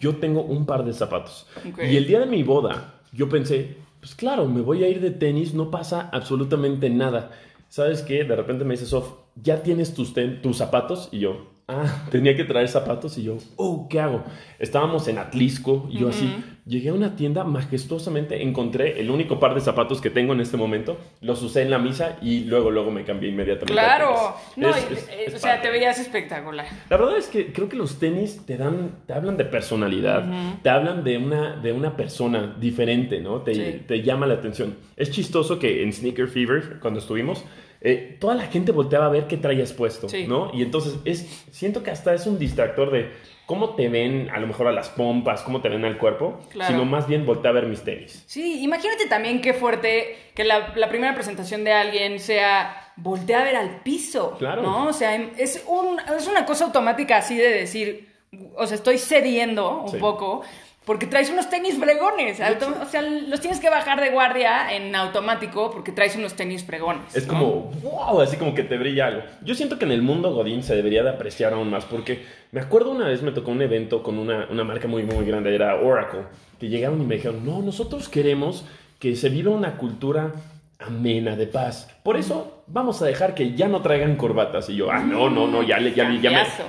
Yo 0.00 0.16
tengo 0.16 0.42
un 0.42 0.66
par 0.66 0.84
de 0.84 0.92
zapatos. 0.92 1.46
Y 1.78 1.96
el 1.96 2.06
día 2.06 2.20
de 2.20 2.26
mi 2.26 2.42
boda, 2.42 3.00
yo 3.12 3.28
pensé, 3.28 3.76
pues 4.00 4.14
claro, 4.14 4.46
me 4.46 4.60
voy 4.60 4.84
a 4.84 4.88
ir 4.88 5.00
de 5.00 5.10
tenis, 5.10 5.54
no 5.54 5.70
pasa 5.70 6.08
absolutamente 6.12 6.90
nada. 6.90 7.32
¿Sabes 7.68 8.02
qué? 8.02 8.24
De 8.24 8.36
repente 8.36 8.64
me 8.64 8.74
dice 8.74 8.86
Sof, 8.86 9.12
¿ya 9.36 9.62
tienes 9.62 9.94
tus, 9.94 10.14
tus 10.42 10.56
zapatos? 10.56 11.08
Y 11.12 11.20
yo, 11.20 11.46
ah, 11.68 12.04
tenía 12.10 12.34
que 12.36 12.44
traer 12.44 12.68
zapatos. 12.68 13.16
Y 13.18 13.22
yo, 13.24 13.36
oh, 13.56 13.86
¿qué 13.88 14.00
hago? 14.00 14.24
Estábamos 14.58 15.06
en 15.08 15.18
Atlisco 15.18 15.86
y 15.90 15.98
yo 15.98 16.08
así, 16.08 16.34
llegué 16.66 16.88
a 16.88 16.94
una 16.94 17.14
tienda 17.16 17.44
majestuosamente, 17.44 18.42
encontré 18.42 19.00
el 19.00 19.10
único 19.10 19.38
par 19.38 19.54
de 19.54 19.60
zapatos 19.60 20.00
que 20.00 20.10
tengo 20.10 20.32
en 20.32 20.40
este 20.40 20.56
momento, 20.56 20.98
los 21.20 21.42
usé 21.42 21.62
en 21.62 21.70
la 21.70 21.78
misa 21.78 22.18
y 22.20 22.40
luego, 22.44 22.70
luego 22.70 22.90
me 22.90 23.04
cambié 23.04 23.28
inmediatamente. 23.30 23.72
Claro. 23.72 24.34
No, 24.56 24.70
Es- 24.70 24.90
es- 24.90 25.08
eh, 25.08 25.24
es 25.28 25.34
o 25.34 25.38
sea, 25.38 25.56
padre. 25.56 25.62
te 25.62 25.70
veías 25.70 25.98
espectacular. 26.00 26.66
La 26.90 26.96
verdad 26.96 27.16
es 27.16 27.28
que 27.28 27.52
creo 27.52 27.68
que 27.68 27.76
los 27.76 27.98
tenis 27.98 28.44
te 28.44 28.56
dan, 28.56 28.90
te 29.06 29.12
hablan 29.12 29.36
de 29.36 29.44
personalidad, 29.44 30.24
te 30.62 30.68
hablan 30.70 31.04
de 31.04 31.18
una, 31.18 31.56
de 31.56 31.72
una 31.72 31.96
persona 31.96 32.56
diferente, 32.58 33.20
¿no? 33.20 33.42
Te, 33.42 33.54
Sí. 33.54 33.82
te 33.86 34.02
llama 34.02 34.26
la 34.26 34.34
atención. 34.34 34.74
Es 34.96 35.10
chistoso 35.10 35.58
que 35.58 35.82
en 35.82 35.92
Sneaker 35.92 36.28
Fever, 36.28 36.78
cuando 36.80 36.98
estuvimos, 37.00 37.44
eh, 37.80 38.16
toda 38.20 38.34
la 38.34 38.44
gente 38.46 38.72
volteaba 38.72 39.06
a 39.06 39.10
ver 39.10 39.26
qué 39.26 39.36
traías 39.36 39.72
puesto, 39.72 40.08
Sí. 40.08 40.26
¿no? 40.26 40.50
Y 40.52 40.62
entonces 40.62 40.96
es, 41.04 41.44
siento 41.50 41.82
que 41.82 41.90
hasta 41.90 42.12
es 42.14 42.26
un 42.26 42.38
distractor 42.38 42.90
de 42.90 43.10
cómo 43.46 43.74
te 43.76 43.88
ven 43.88 44.28
a 44.30 44.38
lo 44.40 44.46
mejor 44.46 44.66
a 44.66 44.72
las 44.72 44.88
pompas, 44.90 45.42
cómo 45.42 45.62
te 45.62 45.68
ven 45.70 45.84
al 45.84 45.96
cuerpo, 45.96 46.40
Claro. 46.50 46.70
sino 46.72 46.84
más 46.84 47.06
bien 47.08 47.24
voltea 47.24 47.50
a 47.50 47.54
ver 47.54 47.66
mis 47.66 47.82
tenis. 47.82 48.22
Sí, 48.26 48.62
imagínate 48.62 49.06
también 49.06 49.40
qué 49.40 49.54
fuerte 49.54 50.16
que 50.34 50.44
la, 50.44 50.74
la 50.76 50.88
primera 50.88 51.14
presentación 51.14 51.64
de 51.64 51.72
alguien 51.72 52.18
sea 52.20 52.92
voltea 52.96 53.40
a 53.40 53.44
ver 53.44 53.56
al 53.56 53.80
piso. 53.82 54.36
Claro. 54.38 54.60
¿No? 54.62 54.86
O 54.88 54.92
sea, 54.92 55.14
es, 55.14 55.64
un, 55.66 55.98
es 56.18 56.26
una 56.26 56.44
cosa 56.44 56.64
automática 56.66 57.16
así 57.16 57.36
de 57.38 57.48
decir, 57.48 58.08
o 58.56 58.66
sea, 58.66 58.74
estoy 58.74 58.98
cediendo 58.98 59.82
un 59.84 59.88
Sí. 59.92 59.96
poco. 59.98 60.42
Porque 60.88 61.06
traes 61.06 61.28
unos 61.28 61.50
tenis 61.50 61.78
fregones. 61.78 62.40
o 62.40 62.86
sea, 62.86 63.02
los 63.02 63.40
tienes 63.42 63.60
que 63.60 63.68
bajar 63.68 64.00
de 64.00 64.08
guardia 64.08 64.74
en 64.74 64.94
automático 64.94 65.70
porque 65.70 65.92
traes 65.92 66.16
unos 66.16 66.32
tenis 66.32 66.64
fregones. 66.64 67.14
Es 67.14 67.26
¿no? 67.26 67.34
como, 67.34 67.70
wow, 67.82 68.22
así 68.22 68.38
como 68.38 68.54
que 68.54 68.62
te 68.62 68.78
brilla 68.78 69.08
algo. 69.08 69.22
Yo 69.44 69.54
siento 69.54 69.78
que 69.78 69.84
en 69.84 69.92
el 69.92 70.00
mundo 70.00 70.32
Godín 70.32 70.62
se 70.62 70.74
debería 70.74 71.02
de 71.02 71.10
apreciar 71.10 71.52
aún 71.52 71.68
más, 71.68 71.84
porque 71.84 72.24
me 72.52 72.62
acuerdo 72.62 72.90
una 72.90 73.06
vez 73.06 73.20
me 73.20 73.32
tocó 73.32 73.50
un 73.50 73.60
evento 73.60 74.02
con 74.02 74.18
una, 74.18 74.46
una 74.50 74.64
marca 74.64 74.88
muy, 74.88 75.02
muy 75.02 75.26
grande, 75.26 75.54
era 75.54 75.74
Oracle, 75.76 76.20
que 76.58 76.70
llegaron 76.70 77.02
y 77.02 77.04
me 77.04 77.16
dijeron, 77.16 77.44
no, 77.44 77.60
nosotros 77.60 78.08
queremos 78.08 78.64
que 78.98 79.14
se 79.14 79.28
viva 79.28 79.52
una 79.52 79.76
cultura 79.76 80.32
amena, 80.78 81.34
de 81.34 81.46
paz. 81.46 81.88
Por 82.02 82.16
eso 82.16 82.62
vamos 82.66 83.02
a 83.02 83.06
dejar 83.06 83.34
que 83.34 83.54
ya 83.54 83.68
no 83.68 83.82
traigan 83.82 84.16
corbatas. 84.16 84.68
Y 84.68 84.76
yo, 84.76 84.90
ah, 84.90 85.00
no, 85.00 85.28
no, 85.28 85.46
no, 85.46 85.62
ya, 85.62 85.78
le, 85.78 85.92
ya, 85.92 86.08
me, 86.08 86.20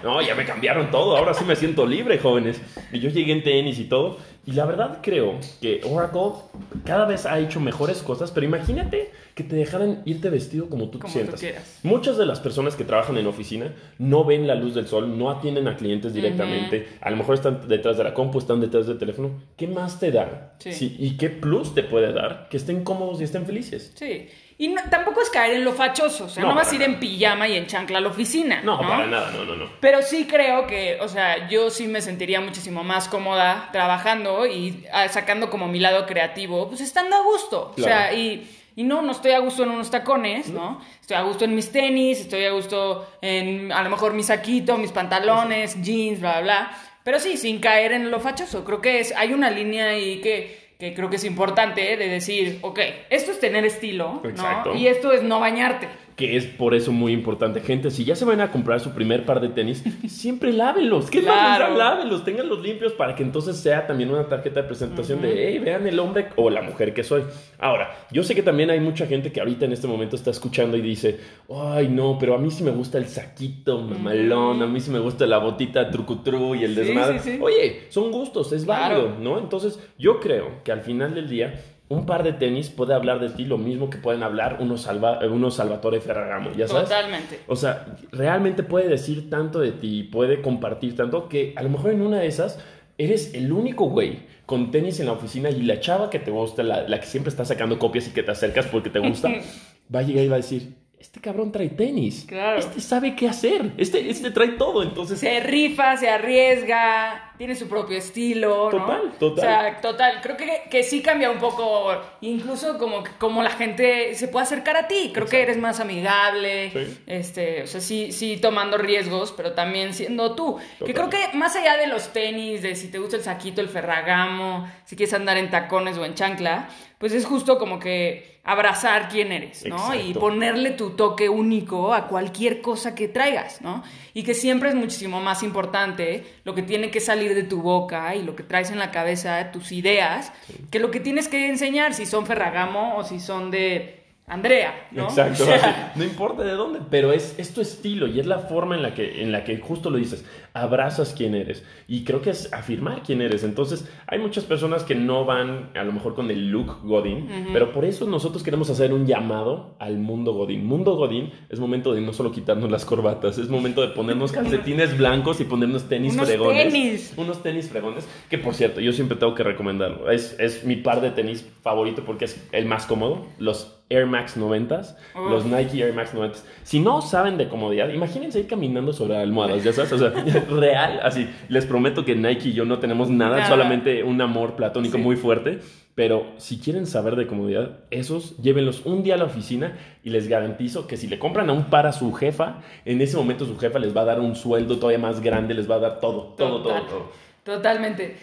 no, 0.03 0.21
ya 0.21 0.35
me 0.35 0.45
cambiaron 0.45 0.89
todo, 0.89 1.15
ahora 1.15 1.33
sí 1.33 1.45
me 1.45 1.55
siento 1.55 1.85
libre, 1.85 2.17
jóvenes. 2.17 2.61
Y 2.91 2.99
yo 2.99 3.09
llegué 3.09 3.33
en 3.33 3.43
tenis 3.43 3.79
y 3.79 3.85
todo. 3.85 4.17
Y 4.49 4.53
la 4.53 4.65
verdad 4.65 4.97
creo 5.03 5.37
que 5.61 5.81
Oracle 5.87 6.41
cada 6.83 7.05
vez 7.05 7.27
ha 7.27 7.37
hecho 7.37 7.59
mejores 7.59 8.01
cosas, 8.01 8.31
pero 8.31 8.47
imagínate 8.47 9.11
que 9.35 9.43
te 9.43 9.55
dejaran 9.55 10.01
irte 10.05 10.29
vestido 10.31 10.69
como 10.69 10.89
tú 10.89 10.97
Como 10.97 11.13
tú 11.13 11.19
sientas. 11.19 11.39
quieras. 11.39 11.79
Muchas 11.83 12.17
de 12.17 12.25
las 12.25 12.39
personas 12.39 12.75
que 12.75 12.83
trabajan 12.83 13.17
en 13.19 13.27
oficina 13.27 13.75
no 13.99 14.25
ven 14.25 14.47
la 14.47 14.55
luz 14.55 14.73
del 14.73 14.87
sol, 14.87 15.19
no 15.19 15.29
atienden 15.29 15.67
a 15.67 15.77
clientes 15.77 16.13
directamente, 16.15 16.87
a 16.99 17.11
lo 17.11 17.17
mejor 17.17 17.35
están 17.35 17.67
detrás 17.67 17.97
de 17.97 18.03
la 18.03 18.15
compu, 18.15 18.39
están 18.39 18.59
detrás 18.59 18.87
del 18.87 18.97
teléfono. 18.97 19.39
¿Qué 19.55 19.67
más 19.67 19.99
te 19.99 20.11
da? 20.11 20.55
Sí. 20.57 20.73
Sí, 20.73 20.95
¿Y 20.97 21.15
qué 21.17 21.29
plus 21.29 21.75
te 21.75 21.83
puede 21.83 22.11
dar? 22.11 22.47
Que 22.49 22.57
estén 22.57 22.83
cómodos 22.83 23.21
y 23.21 23.25
estén 23.25 23.45
felices. 23.45 23.91
Sí. 23.93 24.29
Y 24.61 24.75
tampoco 24.89 25.21
es 25.21 25.29
caer 25.29 25.53
en 25.53 25.63
lo 25.63 25.71
fachoso, 25.71 26.25
o 26.25 26.29
sea, 26.29 26.43
no, 26.43 26.53
vas 26.53 26.69
a 26.69 26.75
ir 26.75 26.81
en 26.81 26.99
pijama 26.99 27.47
y 27.47 27.55
en 27.55 27.65
chancla 27.65 27.99
a 27.99 28.01
la 28.01 28.09
oficina. 28.09 28.61
No, 28.61 28.77
para 28.77 29.07
nada, 29.07 29.31
no, 29.31 29.45
no, 29.45 29.55
no. 29.55 29.69
Pero 29.79 30.01
sí 30.01 30.27
creo 30.29 30.67
que, 30.67 30.97
o 30.99 31.07
sea, 31.07 31.47
yo 31.47 31.69
sí 31.69 31.87
me 31.87 32.01
sentiría 32.01 32.41
muchísimo 32.41 32.83
más 32.83 33.07
cómoda 33.07 33.69
trabajando 33.71 34.45
y 34.45 34.85
ah, 34.91 35.07
sacando 35.07 35.49
como 35.49 35.69
mi 35.69 35.79
lado 35.79 36.05
creativo, 36.05 36.67
pues 36.67 36.81
estando 36.81 37.15
a 37.15 37.21
gusto. 37.21 37.73
O 37.77 37.81
sea, 37.81 38.13
y, 38.13 38.51
y, 38.75 38.83
no, 38.83 39.01
no 39.01 39.13
estoy 39.13 39.31
a 39.31 39.39
gusto 39.39 39.63
en 39.63 39.69
unos 39.69 39.89
tacones, 39.89 40.49
¿no? 40.49 40.81
Estoy 40.99 41.15
a 41.15 41.21
gusto 41.21 41.45
en 41.45 41.55
mis 41.55 41.71
tenis, 41.71 42.19
estoy 42.19 42.43
a 42.43 42.51
gusto 42.51 43.07
en 43.21 43.71
a 43.71 43.81
lo 43.81 43.89
mejor 43.89 44.11
mi 44.11 44.23
saquito, 44.23 44.77
mis 44.77 44.91
pantalones, 44.91 45.81
jeans, 45.81 46.19
bla, 46.19 46.41
bla, 46.41 46.41
bla. 46.41 46.77
Pero 47.05 47.17
sí, 47.21 47.37
sin 47.37 47.59
caer 47.61 47.93
en 47.93 48.11
lo 48.11 48.19
fachoso. 48.19 48.65
Creo 48.65 48.81
que 48.81 48.99
es, 48.99 49.13
hay 49.15 49.31
una 49.31 49.49
línea 49.49 49.91
ahí 49.91 50.19
que 50.19 50.58
que 50.79 50.93
creo 50.93 51.09
que 51.09 51.17
es 51.17 51.25
importante 51.25 51.97
de 51.97 52.07
decir, 52.07 52.59
ok, 52.61 52.79
esto 53.09 53.31
es 53.31 53.39
tener 53.41 53.65
estilo, 53.65 54.21
¿no? 54.23 54.75
Y 54.75 54.87
esto 54.87 55.11
es 55.11 55.21
no 55.23 55.41
bañarte 55.41 55.89
que 56.19 56.35
es 56.35 56.47
por 56.47 56.75
eso 56.75 56.91
muy 56.91 57.13
importante. 57.13 57.61
Gente, 57.61 57.91
si 57.91 58.03
ya 58.03 58.13
se 58.13 58.25
van 58.25 58.41
a 58.41 58.51
comprar 58.51 58.81
su 58.81 58.91
primer 58.91 59.23
par 59.23 59.39
de 59.39 59.47
tenis, 59.47 59.81
siempre 60.09 60.51
lávenlos. 60.51 61.09
¿Qué 61.09 61.21
claro. 61.21 61.77
Lávenlos, 61.77 62.25
ténganlos 62.25 62.61
limpios 62.61 62.91
para 62.91 63.15
que 63.15 63.23
entonces 63.23 63.55
sea 63.55 63.87
también 63.87 64.09
una 64.09 64.27
tarjeta 64.27 64.61
de 64.61 64.67
presentación 64.67 65.21
de, 65.21 65.47
hey, 65.47 65.59
vean 65.59 65.87
el 65.87 65.97
hombre 65.97 66.27
o 66.35 66.49
la 66.49 66.61
mujer 66.61 66.93
que 66.93 67.05
soy. 67.05 67.23
Ahora, 67.57 68.05
yo 68.11 68.23
sé 68.23 68.35
que 68.35 68.43
también 68.43 68.69
hay 68.69 68.81
mucha 68.81 69.07
gente 69.07 69.31
que 69.31 69.39
ahorita 69.39 69.63
en 69.63 69.71
este 69.71 69.87
momento 69.87 70.17
está 70.17 70.31
escuchando 70.31 70.75
y 70.75 70.81
dice, 70.81 71.21
ay, 71.55 71.87
no, 71.87 72.17
pero 72.19 72.35
a 72.35 72.37
mí 72.37 72.51
sí 72.51 72.65
me 72.65 72.71
gusta 72.71 72.97
el 72.97 73.07
saquito 73.07 73.79
mamalón, 73.79 74.61
a 74.61 74.67
mí 74.67 74.81
sí 74.81 74.91
me 74.91 74.99
gusta 74.99 75.25
la 75.25 75.37
botita 75.37 75.89
trucutru 75.89 76.53
y 76.53 76.65
el 76.65 76.75
desmadre. 76.75 77.39
Oye, 77.39 77.83
son 77.87 78.11
gustos, 78.11 78.51
es 78.51 78.65
válido, 78.65 79.15
¿no? 79.21 79.39
Entonces, 79.39 79.79
yo 79.97 80.19
creo 80.19 80.65
que 80.65 80.73
al 80.73 80.81
final 80.81 81.15
del 81.15 81.29
día 81.29 81.63
un 81.89 82.05
par 82.05 82.23
de 82.23 82.33
tenis 82.33 82.69
puede 82.69 82.93
hablar 82.93 83.19
de 83.19 83.29
ti 83.29 83.45
lo 83.45 83.57
mismo 83.57 83.89
que 83.89 83.97
pueden 83.97 84.21
hablar 84.21 84.57
unos, 84.61 84.83
salva, 84.83 85.19
unos 85.25 85.55
Salvatore 85.55 85.99
Ferragamo, 85.99 86.51
¿ya 86.53 86.67
sabes? 86.67 86.83
Totalmente. 86.83 87.39
O 87.47 87.55
sea, 87.55 87.87
realmente 88.11 88.61
puede 88.61 88.87
decir 88.87 89.29
tanto 89.29 89.59
de 89.59 89.71
ti, 89.71 90.03
puede 90.03 90.41
compartir 90.41 90.95
tanto 90.95 91.27
que 91.27 91.53
a 91.55 91.63
lo 91.63 91.69
mejor 91.69 91.91
en 91.91 92.01
una 92.03 92.19
de 92.19 92.27
esas 92.27 92.59
eres 92.99 93.33
el 93.33 93.51
único 93.51 93.85
güey 93.85 94.19
con 94.45 94.69
tenis 94.69 94.99
en 94.99 95.07
la 95.07 95.13
oficina 95.13 95.49
y 95.49 95.63
la 95.63 95.79
chava 95.79 96.11
que 96.11 96.19
te 96.19 96.29
gusta, 96.29 96.61
la, 96.61 96.87
la 96.87 96.99
que 96.99 97.07
siempre 97.07 97.31
está 97.31 97.43
sacando 97.43 97.79
copias 97.79 98.07
y 98.07 98.11
que 98.11 98.21
te 98.21 98.31
acercas 98.31 98.67
porque 98.67 98.91
te 98.91 98.99
gusta, 98.99 99.29
va 99.93 99.99
a 99.99 100.03
llegar 100.03 100.23
y 100.23 100.27
va 100.27 100.35
a 100.35 100.39
decir, 100.39 100.75
este 100.99 101.21
cabrón 101.21 101.51
trae 101.51 101.69
tenis. 101.69 102.25
Claro. 102.27 102.59
Este 102.59 102.81
sabe 102.81 103.15
qué 103.15 103.27
hacer. 103.27 103.71
Este, 103.77 104.09
este 104.09 104.31
trae 104.31 104.49
todo. 104.49 104.83
Entonces. 104.83 105.19
Se 105.19 105.39
rifa, 105.39 105.97
se 105.97 106.09
arriesga, 106.09 107.28
tiene 107.39 107.55
su 107.55 107.69
propio 107.69 107.97
estilo. 107.97 108.67
Total, 108.69 109.13
total. 109.17 109.31
O 109.31 109.41
sea, 109.41 109.79
total. 109.79 110.19
Creo 110.21 110.35
que, 110.35 110.63
que 110.69 110.83
sí 110.83 111.01
cambia 111.01 111.31
un 111.31 111.39
poco, 111.39 111.89
incluso 112.19 112.77
como, 112.77 113.01
como 113.17 113.41
la 113.41 113.51
gente 113.51 114.13
se 114.15 114.27
puede 114.27 114.43
acercar 114.43 114.75
a 114.75 114.89
ti. 114.89 115.11
Creo 115.13 115.25
que 115.25 115.41
eres 115.41 115.57
más 115.57 115.79
amigable. 115.79 116.99
Este, 117.07 117.63
o 117.63 117.67
sea, 117.67 117.79
sí, 117.79 118.11
sí 118.11 118.35
tomando 118.35 118.77
riesgos, 118.77 119.31
pero 119.31 119.53
también 119.53 119.93
siendo 119.93 120.35
tú. 120.35 120.57
Que 120.85 120.93
creo 120.93 121.09
que 121.09 121.29
más 121.31 121.55
allá 121.55 121.77
de 121.77 121.87
los 121.87 122.11
tenis, 122.11 122.61
de 122.61 122.75
si 122.75 122.89
te 122.89 122.99
gusta 122.99 123.15
el 123.15 123.23
saquito, 123.23 123.61
el 123.61 123.69
ferragamo, 123.69 124.69
si 124.83 124.97
quieres 124.97 125.13
andar 125.13 125.37
en 125.37 125.49
tacones 125.49 125.97
o 125.97 126.03
en 126.03 126.15
chancla, 126.15 126.67
pues 126.97 127.13
es 127.13 127.25
justo 127.25 127.57
como 127.57 127.79
que 127.79 128.39
abrazar 128.43 129.09
quién 129.09 129.31
eres, 129.31 129.65
¿no? 129.65 129.93
Y 129.93 130.13
ponerle 130.13 130.71
tu 130.71 130.91
toque 130.91 131.29
único 131.29 131.93
a 131.93 132.07
cualquier 132.07 132.61
cosa 132.61 132.95
que 132.95 133.07
traigas, 133.07 133.61
¿no? 133.61 133.83
Y 134.13 134.23
que 134.23 134.33
siempre 134.33 134.69
es 134.69 134.75
muchísimo 134.75 135.21
más 135.21 135.43
importante 135.43 136.25
lo 136.43 136.55
que 136.55 136.63
tiene 136.63 136.91
que 136.91 136.99
salir 136.99 137.28
de 137.35 137.43
tu 137.43 137.61
boca 137.61 138.15
y 138.15 138.23
lo 138.23 138.35
que 138.35 138.43
traes 138.43 138.71
en 138.71 138.79
la 138.79 138.91
cabeza, 138.91 139.51
tus 139.51 139.71
ideas, 139.71 140.31
que 140.71 140.79
lo 140.79 140.91
que 140.91 140.99
tienes 140.99 141.27
que 141.27 141.47
enseñar, 141.47 141.93
si 141.93 142.05
son 142.05 142.25
Ferragamo 142.25 142.97
o 142.97 143.03
si 143.03 143.19
son 143.19 143.51
de 143.51 143.98
Andrea, 144.29 144.87
¿no? 144.91 145.05
Exacto. 145.05 145.45
no 145.95 146.03
importa 146.03 146.43
de 146.43 146.51
dónde, 146.51 146.79
pero 146.89 147.11
es, 147.11 147.37
es, 147.39 147.51
tu 147.51 147.61
estilo 147.61 148.05
y 148.05 148.19
es 148.19 148.27
la 148.27 148.39
forma 148.39 148.75
en 148.75 148.83
la, 148.83 148.93
que, 148.93 149.23
en 149.23 149.31
la 149.31 149.43
que 149.43 149.57
justo 149.57 149.89
lo 149.89 149.97
dices, 149.97 150.23
abrazas 150.53 151.15
quién 151.17 151.33
eres. 151.33 151.65
Y 151.87 152.03
creo 152.03 152.21
que 152.21 152.29
es 152.29 152.53
afirmar 152.53 153.01
quién 153.01 153.21
eres. 153.21 153.43
Entonces, 153.43 153.89
hay 154.05 154.19
muchas 154.19 154.43
personas 154.43 154.83
que 154.83 154.93
no 154.93 155.25
van 155.25 155.71
a 155.75 155.83
lo 155.83 155.91
mejor 155.91 156.13
con 156.13 156.29
el 156.29 156.51
look 156.51 156.81
Godín, 156.83 157.27
pero 157.51 157.71
por 157.71 157.85
eso 157.85 158.05
nosotros 158.05 158.43
queremos 158.43 158.69
hacer 158.69 158.93
un 158.93 159.07
llamado 159.07 159.75
al 159.79 159.97
mundo 159.97 160.33
Godín. 160.33 160.65
Mundo 160.65 160.95
Godín 160.95 161.31
es 161.49 161.59
momento 161.59 161.93
de 161.93 162.01
no 162.01 162.13
solo 162.13 162.31
quitarnos 162.31 162.69
las 162.69 162.85
corbatas, 162.85 163.39
es 163.39 163.49
momento 163.49 163.81
de 163.81 163.89
ponernos 163.89 164.31
calcetines 164.31 164.95
blancos 164.95 165.41
y 165.41 165.45
ponernos 165.45 165.89
tenis 165.89 166.13
unos 166.13 166.27
fregones. 166.27 166.71
Tenis. 166.71 167.13
Unos 167.17 167.41
tenis 167.41 167.67
fregones, 167.67 168.07
que 168.29 168.37
por 168.37 168.53
cierto, 168.53 168.79
yo 168.79 168.93
siempre 168.93 169.17
tengo 169.17 169.33
que 169.33 169.43
recomendarlo. 169.43 170.11
Es, 170.11 170.35
es 170.39 170.63
mi 170.63 170.75
par 170.75 171.01
de 171.01 171.09
tenis 171.09 171.47
favorito 171.61 172.03
porque 172.05 172.25
es 172.25 172.47
el 172.51 172.65
más 172.65 172.85
cómodo. 172.85 173.25
Los 173.39 173.78
Air 173.89 174.05
Max 174.05 174.37
90s, 174.37 174.95
los 175.15 175.45
Nike 175.45 175.81
Air 175.81 175.93
Max 175.93 176.13
90s. 176.13 176.43
Si 176.63 176.79
no 176.79 177.01
saben 177.01 177.37
de 177.37 177.47
comodidad, 177.47 177.89
imagínense 177.89 178.39
ir 178.39 178.47
caminando 178.47 178.93
sobre 178.93 179.17
almohadas, 179.17 179.63
ya 179.63 179.73
sabes, 179.73 179.91
o 179.93 179.97
sea, 179.97 180.09
real, 180.49 180.99
así. 181.03 181.27
Les 181.49 181.65
prometo 181.65 182.05
que 182.05 182.15
Nike 182.15 182.49
y 182.49 182.53
yo 182.53 182.65
no 182.65 182.79
tenemos 182.79 183.09
nada, 183.09 183.47
solamente 183.47 184.03
un 184.03 184.21
amor 184.21 184.55
platónico 184.55 184.97
muy 184.97 185.15
fuerte. 185.15 185.59
Pero 185.95 186.27
si 186.37 186.59
quieren 186.59 186.85
saber 186.85 187.17
de 187.17 187.27
comodidad, 187.27 187.79
esos 187.91 188.37
llévenlos 188.37 188.85
un 188.85 189.03
día 189.03 189.15
a 189.15 189.17
la 189.17 189.25
oficina 189.25 189.77
y 190.01 190.11
les 190.11 190.29
garantizo 190.29 190.87
que 190.87 190.95
si 190.95 191.07
le 191.07 191.19
compran 191.19 191.49
a 191.49 191.51
un 191.51 191.65
par 191.65 191.87
a 191.87 191.91
su 191.91 192.13
jefa, 192.13 192.61
en 192.85 193.01
ese 193.01 193.17
momento 193.17 193.45
su 193.45 193.57
jefa 193.57 193.79
les 193.79 193.93
va 193.93 194.03
a 194.03 194.05
dar 194.05 194.21
un 194.21 194.37
sueldo 194.37 194.77
todavía 194.77 194.99
más 194.99 195.19
grande, 195.19 195.53
les 195.53 195.69
va 195.69 195.75
a 195.75 195.79
dar 195.79 195.99
todo, 195.99 196.35
todo, 196.37 196.61
todo, 196.61 196.81
todo. 196.83 197.11
Totalmente. 197.49 198.15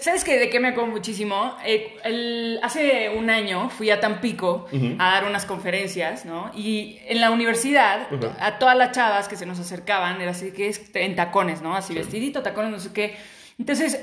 ¿Sabes 0.00 0.22
qué? 0.22 0.38
¿De 0.38 0.50
qué 0.50 0.60
me 0.60 0.68
acuerdo 0.68 0.90
muchísimo? 0.90 1.56
Eh, 1.64 2.58
hace 2.62 3.10
un 3.10 3.28
año 3.28 3.70
fui 3.70 3.90
a 3.90 3.98
Tampico 3.98 4.66
a 4.98 5.10
dar 5.12 5.24
unas 5.24 5.46
conferencias, 5.46 6.24
¿no? 6.24 6.52
Y 6.54 7.00
en 7.06 7.20
la 7.20 7.32
universidad, 7.32 8.06
a 8.38 8.58
todas 8.58 8.76
las 8.76 8.92
chavas 8.92 9.26
que 9.26 9.36
se 9.36 9.46
nos 9.46 9.58
acercaban, 9.58 10.20
era 10.20 10.30
así 10.30 10.52
que 10.52 10.68
es 10.68 10.90
en 10.94 11.16
tacones, 11.16 11.60
¿no? 11.60 11.74
Así 11.74 11.92
vestidito, 11.92 12.42
tacones, 12.42 12.70
no 12.70 12.78
sé 12.78 12.92
qué. 12.92 13.16
Entonces, 13.58 14.00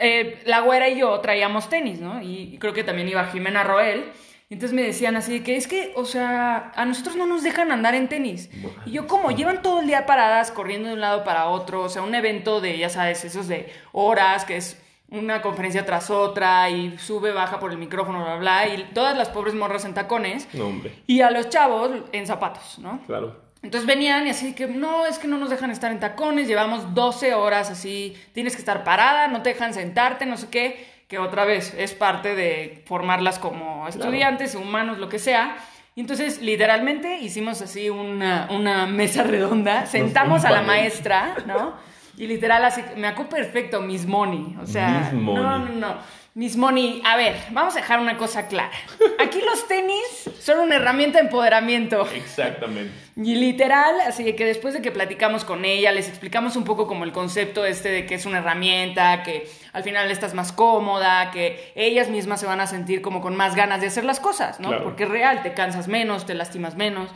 eh, 0.00 0.40
la 0.46 0.60
güera 0.60 0.88
y 0.88 1.00
yo 1.00 1.20
traíamos 1.20 1.68
tenis, 1.68 2.00
¿no? 2.00 2.22
Y 2.22 2.56
creo 2.58 2.72
que 2.72 2.82
también 2.82 3.08
iba 3.08 3.26
Jimena 3.26 3.62
Roel. 3.62 4.04
Entonces 4.50 4.74
me 4.74 4.82
decían 4.82 5.16
así 5.16 5.40
que 5.40 5.56
es 5.56 5.66
que, 5.66 5.92
o 5.96 6.04
sea, 6.04 6.70
a 6.74 6.84
nosotros 6.84 7.16
no 7.16 7.26
nos 7.26 7.42
dejan 7.42 7.72
andar 7.72 7.94
en 7.94 8.08
tenis. 8.08 8.50
Y 8.86 8.92
yo, 8.92 9.06
¿cómo? 9.06 9.30
Llevan 9.30 9.62
todo 9.62 9.80
el 9.80 9.86
día 9.86 10.06
paradas, 10.06 10.50
corriendo 10.50 10.88
de 10.88 10.94
un 10.94 11.00
lado 11.00 11.24
para 11.24 11.46
otro, 11.46 11.82
o 11.82 11.88
sea, 11.88 12.02
un 12.02 12.14
evento 12.14 12.60
de, 12.60 12.76
ya 12.78 12.88
sabes, 12.88 13.24
esos 13.24 13.48
de 13.48 13.72
horas, 13.92 14.44
que 14.44 14.56
es 14.56 14.80
una 15.10 15.42
conferencia 15.42 15.86
tras 15.86 16.10
otra 16.10 16.68
y 16.70 16.98
sube, 16.98 17.32
baja 17.32 17.58
por 17.58 17.70
el 17.70 17.78
micrófono, 17.78 18.22
bla, 18.22 18.36
bla, 18.36 18.68
y 18.68 18.82
todas 18.92 19.16
las 19.16 19.28
pobres 19.28 19.54
morras 19.54 19.84
en 19.84 19.94
tacones. 19.94 20.48
No, 20.52 20.66
hombre. 20.66 20.92
Y 21.06 21.22
a 21.22 21.30
los 21.30 21.48
chavos 21.48 21.90
en 22.12 22.26
zapatos, 22.26 22.78
¿no? 22.78 23.00
Claro. 23.06 23.42
Entonces 23.62 23.86
venían 23.86 24.26
y 24.26 24.30
así 24.30 24.54
que, 24.54 24.66
no, 24.66 25.06
es 25.06 25.18
que 25.18 25.26
no 25.26 25.38
nos 25.38 25.48
dejan 25.48 25.70
estar 25.70 25.90
en 25.90 25.98
tacones, 25.98 26.46
llevamos 26.46 26.94
12 26.94 27.32
horas 27.32 27.70
así, 27.70 28.14
tienes 28.34 28.54
que 28.54 28.58
estar 28.58 28.84
parada, 28.84 29.28
no 29.28 29.40
te 29.40 29.50
dejan 29.50 29.72
sentarte, 29.72 30.26
no 30.26 30.36
sé 30.36 30.48
qué, 30.50 30.86
que 31.08 31.18
otra 31.18 31.44
vez 31.44 31.74
es 31.76 31.92
parte 31.92 32.34
de 32.34 32.82
formarlas 32.86 33.38
como 33.38 33.86
estudiantes, 33.88 34.54
humanos, 34.54 34.98
lo 34.98 35.08
que 35.08 35.18
sea. 35.18 35.56
Y 35.96 36.00
entonces, 36.00 36.42
literalmente, 36.42 37.18
hicimos 37.18 37.62
así 37.62 37.88
una, 37.90 38.48
una 38.50 38.86
mesa 38.86 39.22
redonda, 39.22 39.86
sentamos 39.86 40.44
a 40.44 40.50
la 40.50 40.62
maestra, 40.62 41.36
¿no? 41.46 41.74
Y 42.16 42.26
literal, 42.26 42.64
así, 42.64 42.82
me 42.96 43.08
acuerdo 43.08 43.30
perfecto, 43.30 43.80
Miss 43.80 44.06
Money. 44.06 44.56
O 44.62 44.66
sea, 44.66 45.10
no, 45.12 45.58
no, 45.58 45.68
no. 45.68 45.96
Miss 46.36 46.56
Money, 46.56 47.00
a 47.04 47.16
ver, 47.16 47.36
vamos 47.50 47.76
a 47.76 47.78
dejar 47.78 48.00
una 48.00 48.16
cosa 48.16 48.48
clara. 48.48 48.72
Aquí 49.20 49.40
los 49.40 49.68
tenis 49.68 50.28
son 50.40 50.58
una 50.58 50.74
herramienta 50.74 51.18
de 51.18 51.26
empoderamiento. 51.26 52.08
Exactamente. 52.12 52.90
Y 53.14 53.36
literal, 53.36 54.00
así 54.00 54.32
que 54.32 54.44
después 54.44 54.74
de 54.74 54.82
que 54.82 54.90
platicamos 54.90 55.44
con 55.44 55.64
ella, 55.64 55.92
les 55.92 56.08
explicamos 56.08 56.56
un 56.56 56.64
poco 56.64 56.88
como 56.88 57.04
el 57.04 57.12
concepto 57.12 57.64
este 57.64 57.88
de 57.90 58.04
que 58.04 58.16
es 58.16 58.26
una 58.26 58.38
herramienta, 58.38 59.22
que 59.22 59.48
al 59.72 59.84
final 59.84 60.10
estás 60.10 60.34
más 60.34 60.50
cómoda, 60.50 61.30
que 61.30 61.70
ellas 61.76 62.08
mismas 62.08 62.40
se 62.40 62.46
van 62.46 62.60
a 62.60 62.66
sentir 62.66 63.00
como 63.00 63.20
con 63.20 63.36
más 63.36 63.54
ganas 63.54 63.80
de 63.80 63.86
hacer 63.86 64.04
las 64.04 64.18
cosas, 64.18 64.58
¿no? 64.58 64.82
Porque 64.82 65.04
es 65.04 65.08
real, 65.08 65.40
te 65.44 65.54
cansas 65.54 65.86
menos, 65.86 66.26
te 66.26 66.34
lastimas 66.34 66.74
menos. 66.74 67.10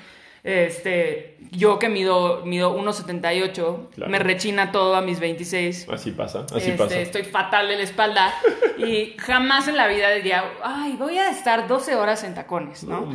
Este, 0.45 1.37
yo 1.51 1.79
que 1.79 1.89
mido, 1.89 2.45
mido 2.45 2.77
1,78, 2.79 4.09
me 4.09 4.19
rechina 4.19 4.73
todo 4.73 4.95
a 4.97 5.03
mis 5.03 5.21
26. 5.21 5.89
Así 5.91 6.13
pasa, 6.13 6.47
así 6.55 6.71
este, 6.71 6.73
pasa. 6.73 6.99
Estoy 6.99 7.25
fatal 7.25 7.69
de 7.69 7.77
la 7.77 7.83
espalda 7.83 8.35
y 8.79 9.15
jamás 9.19 9.69
en 9.69 9.77
la 9.77 9.89
vida 9.89 10.11
diría, 10.11 10.45
ay, 10.63 10.97
voy 10.99 11.19
a 11.19 11.31
estar 11.31 11.67
12 11.67 11.97
horas 11.97 12.25
en 12.25 12.35
tacones, 12.35 12.85
¿no? 12.85 13.13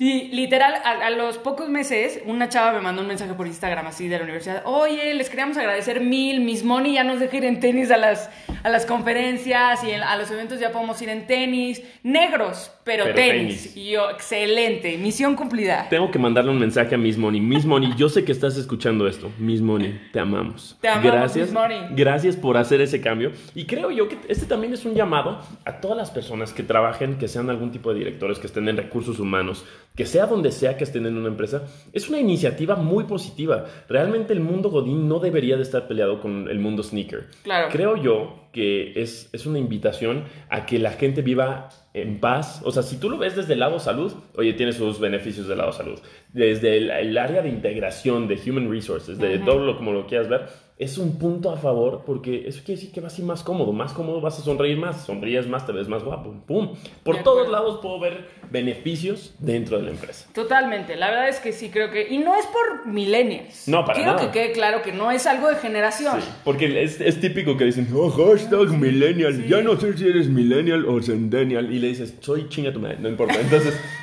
Y 0.00 0.28
literal, 0.28 0.74
a, 0.84 1.10
los 1.10 1.38
pocos 1.38 1.68
meses, 1.68 2.20
una 2.24 2.48
chava 2.48 2.72
me 2.72 2.80
mandó 2.80 3.02
un 3.02 3.08
mensaje 3.08 3.34
por 3.34 3.48
Instagram 3.48 3.88
así 3.88 4.06
de 4.06 4.16
la 4.18 4.22
universidad. 4.22 4.62
Oye, 4.64 5.12
les 5.14 5.28
queríamos 5.28 5.56
agradecer 5.56 6.00
mil. 6.00 6.40
Miss 6.40 6.62
Money 6.62 6.94
ya 6.94 7.02
nos 7.02 7.18
deja 7.18 7.36
ir 7.38 7.44
en 7.44 7.58
tenis 7.58 7.90
a 7.90 7.96
las, 7.96 8.30
a 8.62 8.68
las 8.68 8.86
conferencias 8.86 9.82
y 9.82 9.90
a 9.90 10.16
los 10.16 10.30
eventos 10.30 10.60
ya 10.60 10.70
podemos 10.70 11.02
ir 11.02 11.08
en 11.08 11.26
tenis. 11.26 11.82
Negros, 12.04 12.70
pero, 12.84 13.12
tenis. 13.12 13.76
Y 13.76 13.90
yo, 13.90 14.08
excelente. 14.10 14.96
Misión 14.98 15.34
cumplida. 15.34 15.88
Tengo 15.90 16.12
que 16.12 16.20
mandarle 16.20 16.52
un 16.52 16.60
mensaje 16.60 16.94
a 16.94 16.98
Miss 16.98 17.18
Money. 17.18 17.40
Miss 17.40 17.66
Money, 17.66 17.92
yo 17.96 18.08
sé 18.08 18.24
que 18.24 18.30
estás 18.30 18.56
escuchando 18.56 19.08
esto. 19.08 19.32
Miss 19.36 19.60
Money, 19.60 20.00
te 20.12 20.20
amamos. 20.20 20.78
Te 20.80 20.86
amamos, 20.86 21.12
gracias, 21.12 21.48
Miss 21.48 21.54
Money. 21.54 21.80
Gracias 21.90 22.36
por 22.36 22.56
hacer 22.56 22.80
ese 22.80 23.00
cambio. 23.00 23.32
Y 23.56 23.64
creo 23.64 23.90
yo 23.90 24.08
que 24.08 24.16
este 24.28 24.46
también 24.46 24.72
es 24.72 24.84
un 24.84 24.94
llamado 24.94 25.40
a 25.64 25.80
todas 25.80 25.96
las 25.96 26.12
personas 26.12 26.52
que 26.52 26.62
trabajen, 26.62 27.18
que 27.18 27.26
sean 27.26 27.50
algún 27.50 27.72
tipo 27.72 27.92
de 27.92 27.98
directores, 27.98 28.38
que 28.38 28.46
estén 28.46 28.68
en 28.68 28.76
recursos 28.76 29.18
humanos 29.18 29.64
que 29.98 30.06
sea 30.06 30.26
donde 30.26 30.52
sea 30.52 30.76
que 30.76 30.84
estén 30.84 31.06
en 31.06 31.16
una 31.16 31.26
empresa, 31.26 31.64
es 31.92 32.08
una 32.08 32.20
iniciativa 32.20 32.76
muy 32.76 33.02
positiva. 33.02 33.64
Realmente 33.88 34.32
el 34.32 34.38
mundo 34.38 34.70
Godín 34.70 35.08
no 35.08 35.18
debería 35.18 35.56
de 35.56 35.62
estar 35.64 35.88
peleado 35.88 36.20
con 36.20 36.48
el 36.48 36.60
mundo 36.60 36.84
sneaker. 36.84 37.26
Claro. 37.42 37.66
Creo 37.72 37.96
yo 37.96 38.44
que 38.52 38.92
es, 39.02 39.28
es 39.32 39.44
una 39.44 39.58
invitación 39.58 40.22
a 40.50 40.66
que 40.66 40.78
la 40.78 40.92
gente 40.92 41.20
viva 41.20 41.70
en 41.94 42.20
paz. 42.20 42.60
O 42.64 42.70
sea, 42.70 42.84
si 42.84 42.98
tú 42.98 43.10
lo 43.10 43.18
ves 43.18 43.34
desde 43.34 43.54
el 43.54 43.58
lado 43.58 43.80
salud, 43.80 44.12
oye, 44.36 44.52
tiene 44.52 44.72
sus 44.72 45.00
beneficios 45.00 45.48
del 45.48 45.58
lado 45.58 45.72
salud. 45.72 45.98
Desde 46.32 46.76
el, 46.76 46.92
el 46.92 47.18
área 47.18 47.42
de 47.42 47.48
integración 47.48 48.28
de 48.28 48.38
human 48.46 48.70
resources, 48.70 49.18
de 49.18 49.40
todo 49.40 49.58
lo 49.58 49.76
como 49.76 49.92
lo 49.92 50.06
quieras 50.06 50.28
ver, 50.28 50.46
es 50.78 50.96
un 50.96 51.18
punto 51.18 51.50
a 51.50 51.56
favor 51.56 52.02
porque 52.06 52.46
eso 52.46 52.60
quiere 52.64 52.80
decir 52.80 52.92
que 52.94 53.00
vas 53.00 53.16
a 53.18 53.20
ir 53.20 53.26
más 53.26 53.42
cómodo, 53.42 53.72
más 53.72 53.92
cómodo 53.92 54.20
vas 54.20 54.38
a 54.38 54.42
sonreír 54.42 54.76
más, 54.78 55.04
sonríes 55.06 55.46
más, 55.48 55.66
te 55.66 55.72
ves 55.72 55.88
más 55.88 56.04
guapo, 56.04 56.32
pum. 56.46 56.74
Por 57.02 57.22
todos 57.24 57.48
lados 57.48 57.80
puedo 57.82 57.98
ver 57.98 58.28
beneficios 58.50 59.34
dentro 59.40 59.76
de 59.78 59.84
la 59.84 59.90
empresa. 59.90 60.28
Totalmente, 60.32 60.94
la 60.96 61.08
verdad 61.10 61.28
es 61.28 61.40
que 61.40 61.52
sí 61.52 61.70
creo 61.70 61.90
que... 61.90 62.06
Y 62.08 62.18
no 62.18 62.34
es 62.36 62.46
por 62.46 62.86
millennials. 62.86 63.66
No, 63.66 63.84
para 63.84 63.94
Quiero 63.98 64.12
nada. 64.14 64.30
que 64.30 64.38
quede 64.38 64.52
claro 64.52 64.82
que 64.82 64.92
no 64.92 65.10
es 65.10 65.26
algo 65.26 65.48
de 65.48 65.56
generación. 65.56 66.20
Sí, 66.20 66.28
porque 66.44 66.82
es, 66.82 67.00
es 67.00 67.20
típico 67.20 67.56
que 67.56 67.64
dicen, 67.64 67.88
oh, 67.94 68.10
hashtag 68.10 68.68
millennial, 68.70 69.46
ya 69.48 69.60
no 69.62 69.78
sé 69.80 69.96
si 69.98 70.06
eres 70.06 70.28
millennial 70.28 70.84
o 70.86 71.02
centennial, 71.02 71.72
y 71.72 71.78
le 71.80 71.88
dices, 71.88 72.14
soy 72.20 72.48
chinga 72.48 72.72
tu 72.72 72.78
madre, 72.78 72.98
no 73.00 73.08
importa. 73.08 73.40
Entonces, 73.40 73.74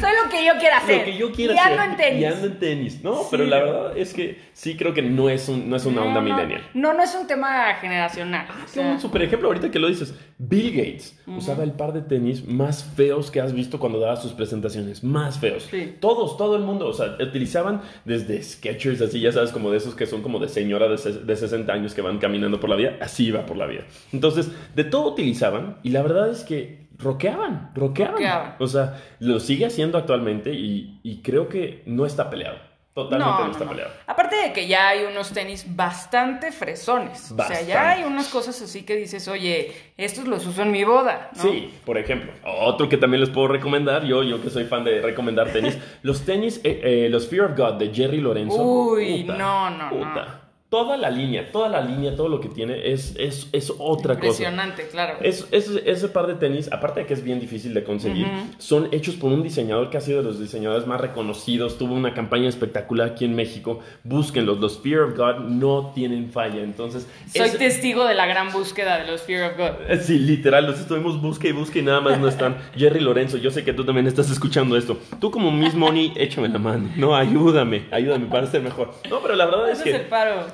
Soy 0.00 0.10
lo 0.22 0.28
que 0.30 0.44
yo 0.44 0.52
quiera 0.58 0.78
hacer. 0.78 0.98
lo 0.98 1.04
que 1.04 1.16
yo 1.16 1.32
quiero 1.32 1.54
y 1.54 1.58
ando 1.58 1.80
hacer, 1.80 1.90
en 1.90 1.96
tenis. 1.96 2.20
y 2.20 2.24
ando 2.24 2.46
en 2.46 2.58
tenis, 2.58 3.02
¿no? 3.02 3.14
Sí. 3.22 3.28
Pero 3.30 3.44
la 3.44 3.58
verdad 3.60 3.96
es 3.98 4.12
que 4.12 4.38
sí 4.52 4.76
creo 4.76 4.92
que 4.92 5.02
no 5.02 5.30
es, 5.30 5.48
un- 5.48 5.70
no 5.70 5.76
es 5.76 5.86
una 5.94 6.02
No, 6.02 6.08
onda 6.08 6.20
no, 6.20 6.34
millennial. 6.34 6.62
No, 6.74 6.92
no 6.92 7.02
es 7.02 7.14
un 7.14 7.26
tema 7.26 7.74
generacional. 7.80 8.46
o 8.50 8.64
Es 8.64 8.70
sea, 8.72 8.92
un 8.92 9.00
super 9.00 9.22
ejemplo 9.22 9.48
ahorita 9.48 9.70
que 9.70 9.78
lo 9.78 9.88
dices. 9.88 10.14
Bill 10.38 10.70
Gates 10.76 11.18
usaba 11.26 11.64
el 11.64 11.72
par 11.72 11.92
de 11.92 12.02
tenis 12.02 12.46
más 12.46 12.84
feos 12.84 13.30
que 13.30 13.40
has 13.40 13.52
visto 13.52 13.78
cuando 13.78 13.98
daba 14.00 14.16
sus 14.16 14.32
presentaciones. 14.32 15.02
Más 15.02 15.38
feos. 15.38 15.68
Sí. 15.70 15.94
Todos, 16.00 16.36
todo 16.36 16.56
el 16.56 16.62
mundo. 16.62 16.86
O 16.88 16.92
sea, 16.92 17.16
utilizaban 17.20 17.80
desde 18.04 18.42
Skechers, 18.42 19.00
así 19.00 19.20
ya 19.20 19.32
sabes, 19.32 19.50
como 19.52 19.70
de 19.70 19.78
esos 19.78 19.94
que 19.94 20.06
son 20.06 20.22
como 20.22 20.38
de 20.38 20.48
señora 20.48 20.88
de, 20.88 20.96
de 20.96 21.36
60 21.36 21.72
años 21.72 21.94
que 21.94 22.02
van 22.02 22.18
caminando 22.18 22.60
por 22.60 22.68
la 22.70 22.76
vida. 22.76 22.96
Así 23.00 23.26
iba 23.26 23.46
por 23.46 23.56
la 23.56 23.66
vida. 23.66 23.82
Entonces, 24.12 24.50
de 24.74 24.84
todo 24.84 25.12
utilizaban 25.12 25.78
y 25.82 25.90
la 25.90 26.02
verdad 26.02 26.30
es 26.30 26.42
que 26.44 26.84
rockeaban. 26.98 27.70
Rockeaban. 27.74 28.56
O 28.58 28.66
sea, 28.66 29.00
lo 29.20 29.40
sigue 29.40 29.66
haciendo 29.66 29.98
actualmente 29.98 30.52
y, 30.52 31.00
y 31.02 31.22
creo 31.22 31.48
que 31.48 31.82
no 31.86 32.06
está 32.06 32.30
peleado. 32.30 32.58
Totalmente 32.94 33.64
no, 33.64 33.70
peleado. 33.70 33.90
Aparte 34.06 34.36
de 34.36 34.52
que 34.52 34.68
ya 34.68 34.90
hay 34.90 35.04
unos 35.04 35.32
tenis 35.32 35.66
bastante 35.66 36.52
fresones. 36.52 37.32
O 37.32 37.44
sea, 37.44 37.60
ya 37.62 37.90
hay 37.90 38.04
unas 38.04 38.28
cosas 38.28 38.62
así 38.62 38.84
que 38.84 38.94
dices, 38.94 39.26
oye, 39.26 39.74
estos 39.96 40.28
los 40.28 40.46
uso 40.46 40.62
en 40.62 40.70
mi 40.70 40.84
boda. 40.84 41.30
¿no? 41.34 41.42
Sí, 41.42 41.74
por 41.84 41.98
ejemplo. 41.98 42.30
Otro 42.44 42.88
que 42.88 42.96
también 42.96 43.20
les 43.20 43.30
puedo 43.30 43.48
recomendar, 43.48 44.04
yo, 44.04 44.22
yo 44.22 44.40
que 44.40 44.48
soy 44.48 44.64
fan 44.64 44.84
de 44.84 45.02
recomendar 45.02 45.52
tenis, 45.52 45.76
los 46.02 46.24
tenis, 46.24 46.60
eh, 46.62 46.80
eh, 46.84 47.08
los 47.10 47.26
Fear 47.26 47.50
of 47.50 47.58
God 47.58 47.74
de 47.74 47.92
Jerry 47.92 48.20
Lorenzo. 48.20 48.62
Uy, 48.62 49.24
no, 49.24 49.70
no, 49.70 49.90
no. 49.90 50.43
Toda 50.74 50.96
la 50.96 51.08
línea, 51.08 51.52
toda 51.52 51.68
la 51.68 51.80
línea, 51.82 52.16
todo 52.16 52.28
lo 52.28 52.40
que 52.40 52.48
tiene 52.48 52.90
es, 52.92 53.14
es, 53.16 53.48
es 53.52 53.72
otra 53.78 54.14
cosa. 54.16 54.26
Impresionante, 54.42 54.88
claro. 54.90 55.18
Es, 55.20 55.46
es- 55.52 55.70
ese 55.86 56.08
par 56.08 56.26
de 56.26 56.34
tenis, 56.34 56.68
aparte 56.72 56.98
de 57.00 57.06
que 57.06 57.14
es 57.14 57.22
bien 57.22 57.38
difícil 57.38 57.72
de 57.74 57.84
conseguir, 57.84 58.26
son 58.58 58.88
hechos 58.90 59.14
por 59.14 59.30
un 59.32 59.44
diseñador 59.44 59.88
que 59.88 59.98
ha 59.98 60.00
sido 60.00 60.18
de 60.18 60.24
los 60.24 60.40
diseñadores 60.40 60.84
más 60.88 61.00
reconocidos. 61.00 61.78
Tuvo 61.78 61.94
una 61.94 62.12
campaña 62.12 62.48
espectacular 62.48 63.10
aquí 63.10 63.24
en 63.24 63.36
México. 63.36 63.78
Búsquenlos. 64.02 64.58
Los 64.58 64.80
Fear 64.80 65.02
of 65.02 65.16
God 65.16 65.44
no 65.48 65.92
tienen 65.94 66.32
falla. 66.32 66.60
Entonces, 66.62 67.06
Soy 67.32 67.46
es- 67.46 67.58
testigo 67.58 68.04
de 68.04 68.14
la 68.16 68.26
gran 68.26 68.50
búsqueda 68.52 68.98
de 68.98 69.06
los 69.06 69.22
Fear 69.22 69.52
of 69.52 69.56
God. 69.56 69.70
eh, 69.88 69.98
Sí, 69.98 70.18
literal, 70.18 70.66
los 70.66 70.80
estuvimos 70.80 71.22
busque 71.22 71.50
y 71.50 71.52
busque 71.52 71.78
y 71.78 71.82
nada 71.82 72.00
más 72.00 72.18
no 72.18 72.26
están. 72.26 72.56
Jerry 72.76 72.98
Lorenzo, 72.98 73.36
yo 73.36 73.52
sé 73.52 73.62
que 73.64 73.72
tú 73.72 73.84
también 73.84 74.08
estás 74.08 74.28
escuchando 74.30 74.76
esto. 74.76 74.98
Tú 75.20 75.30
como 75.30 75.52
Miss 75.52 75.74
Money, 75.74 76.12
échame 76.16 76.48
la 76.48 76.58
mano. 76.58 76.90
No, 76.96 77.14
ayúdame, 77.14 77.84
ayúdame 77.92 78.26
para 78.26 78.46
ser 78.48 78.60
mejor. 78.62 78.92
No, 79.08 79.20
pero 79.20 79.36
la 79.36 79.46
verdad 79.46 79.70
es 79.70 79.82
que 79.82 79.90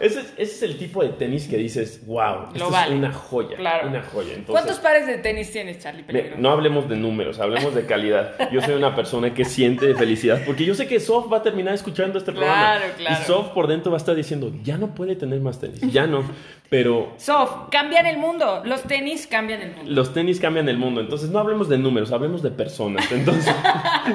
es. 0.01 0.10
Ese, 0.11 0.21
es, 0.21 0.33
ese 0.37 0.55
es 0.55 0.63
el 0.63 0.79
tipo 0.79 1.03
de 1.03 1.11
tenis 1.11 1.47
que 1.49 1.57
dices, 1.57 2.01
wow, 2.07 2.49
esto 2.53 2.67
es 2.67 2.71
vale. 2.71 2.95
una 2.97 3.13
joya, 3.13 3.57
Claro. 3.57 3.89
una 3.89 4.03
joya. 4.03 4.35
Entonces, 4.35 4.47
¿Cuántos 4.53 4.79
pares 4.79 5.07
de 5.07 5.19
tenis 5.19 5.51
tienes, 5.51 5.79
Charlie 5.79 6.05
me- 6.09 6.33
no 6.37 6.51
hablemos 6.51 6.89
de 6.89 6.97
números, 6.97 7.39
hablemos 7.41 7.75
de 7.75 7.87
calidad. 7.87 8.51
Yo 8.51 8.61
soy 8.61 8.75
una 8.75 8.95
persona 8.95 9.33
que 9.35 9.45
siente 9.45 9.95
felicidad 9.95 10.41
porque 10.47 10.65
yo 10.65 10.75
sé 10.75 10.87
que 10.87 11.01
Sof 11.01 11.33
va 11.33 11.39
a 11.39 11.43
terminar 11.43 11.75
escuchando 11.75 12.19
este 12.19 12.33
programa. 12.33 12.77
Claro, 12.79 12.85
claro. 12.97 13.17
Y 13.23 13.27
Sof 13.27 13.49
por 13.49 13.67
dentro 13.67 13.91
va 13.93 13.97
a 13.97 14.01
estar 14.01 14.15
diciendo, 14.15 14.53
ya 14.63 14.77
no 14.79 14.95
puede 14.95 15.17
tener 15.17 15.41
más 15.41 15.59
tenis, 15.61 15.81
ya 15.93 16.07
no. 16.07 16.25
Pero 16.71 17.13
Sof, 17.17 17.69
cambian 17.69 18.07
el 18.07 18.17
mundo. 18.17 18.63
Los 18.65 18.85
tenis 18.85 19.27
cambian 19.27 19.61
el 19.61 19.75
mundo. 19.75 19.91
los 19.91 20.15
tenis 20.15 20.39
cambian 20.39 20.69
el 20.69 20.79
mundo, 20.79 21.01
entonces 21.01 21.29
no 21.29 21.41
hablemos 21.41 21.69
de 21.69 21.79
números, 21.79 22.13
hablemos 22.13 22.43
de 22.43 22.51
personas. 22.53 23.11
Entonces, 23.11 23.53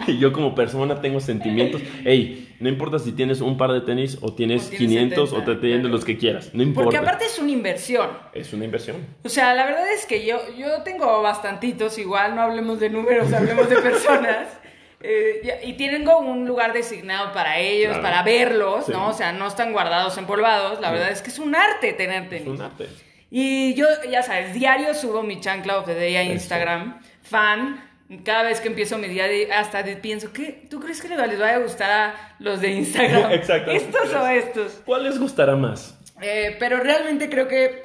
yo 0.19 0.31
como 0.31 0.55
persona 0.55 1.01
tengo 1.01 1.19
sentimientos. 1.19 1.81
Ey, 2.05 2.55
no 2.61 2.69
importa 2.69 2.97
si 2.97 3.11
tienes 3.11 3.41
un 3.41 3.57
par 3.57 3.73
de 3.73 3.81
tenis 3.81 4.17
o 4.21 4.33
tienes, 4.33 4.67
O 4.67 4.69
tienes 4.69 4.79
500 4.79 5.29
70, 5.31 5.51
o 5.51 5.53
te 5.55 5.61
tienes 5.61 5.91
los 5.91 6.05
que 6.05 6.17
quieras, 6.17 6.51
no 6.53 6.63
importa. 6.63 6.85
Porque 6.85 6.97
aparte 6.97 7.25
es 7.25 7.37
una 7.39 7.51
inversión. 7.51 8.09
Es 8.33 8.53
una 8.53 8.63
inversión. 8.63 8.95
O 9.25 9.29
sea, 9.29 9.53
la 9.53 9.65
verdad 9.65 9.91
es 9.93 10.05
que 10.05 10.25
yo, 10.25 10.37
yo 10.57 10.81
tengo 10.83 11.21
bastantitos, 11.21 11.97
igual 11.97 12.35
no 12.35 12.41
hablemos 12.41 12.79
de 12.79 12.89
números, 12.89 13.33
hablemos 13.33 13.69
de 13.69 13.75
personas. 13.81 14.47
Eh, 15.07 15.59
y 15.63 15.73
tengo 15.73 16.17
un 16.19 16.47
lugar 16.47 16.73
designado 16.73 17.31
para 17.31 17.59
ellos, 17.59 17.89
Claro. 17.97 18.01
para 18.01 18.23
verlos, 18.23 18.85
Sí. 18.87 18.91
¿no? 18.91 19.09
O 19.09 19.13
sea, 19.13 19.31
no 19.31 19.47
están 19.47 19.71
guardados, 19.71 20.17
empolvados. 20.17 20.81
La 20.81 20.89
verdad 20.91 21.11
es 21.11 21.21
que 21.21 21.29
es 21.29 21.37
un 21.39 21.55
arte 21.55 21.93
tener 21.93 22.23
Es 22.23 22.29
tenis. 22.29 22.47
un 22.47 22.61
arte. 22.61 22.87
Y 23.29 23.73
yo, 23.75 23.85
ya 24.09 24.23
sabes, 24.23 24.53
diario 24.53 24.93
subo 24.93 25.21
mi 25.21 25.39
chancla 25.39 25.77
of 25.77 25.85
the 25.85 25.93
day 25.95 26.15
a 26.15 26.23
Instagram. 26.23 26.99
Fan. 27.21 27.83
Cada 28.23 28.43
vez 28.43 28.61
que 28.61 28.67
empiezo 28.67 28.97
mi 28.97 29.07
día, 29.07 29.27
de- 29.27 29.51
hasta 29.51 29.81
de- 29.83 29.95
pienso, 29.97 30.31
¿qué? 30.31 30.65
¿tú 30.69 30.79
crees 30.79 31.01
que 31.01 31.07
les 31.07 31.17
vaya 31.17 31.55
a 31.55 31.59
gustar 31.59 31.89
a 31.91 32.35
los 32.39 32.61
de 32.61 32.69
Instagram? 32.71 33.31
Exacto. 33.31 33.71
¿Estos 33.71 34.13
o 34.13 34.27
estos? 34.27 34.81
¿Cuál 34.85 35.03
les 35.03 35.19
gustará 35.19 35.55
más? 35.55 35.99
Eh, 36.21 36.55
pero 36.59 36.77
realmente 36.77 37.29
creo 37.29 37.47
que 37.47 37.83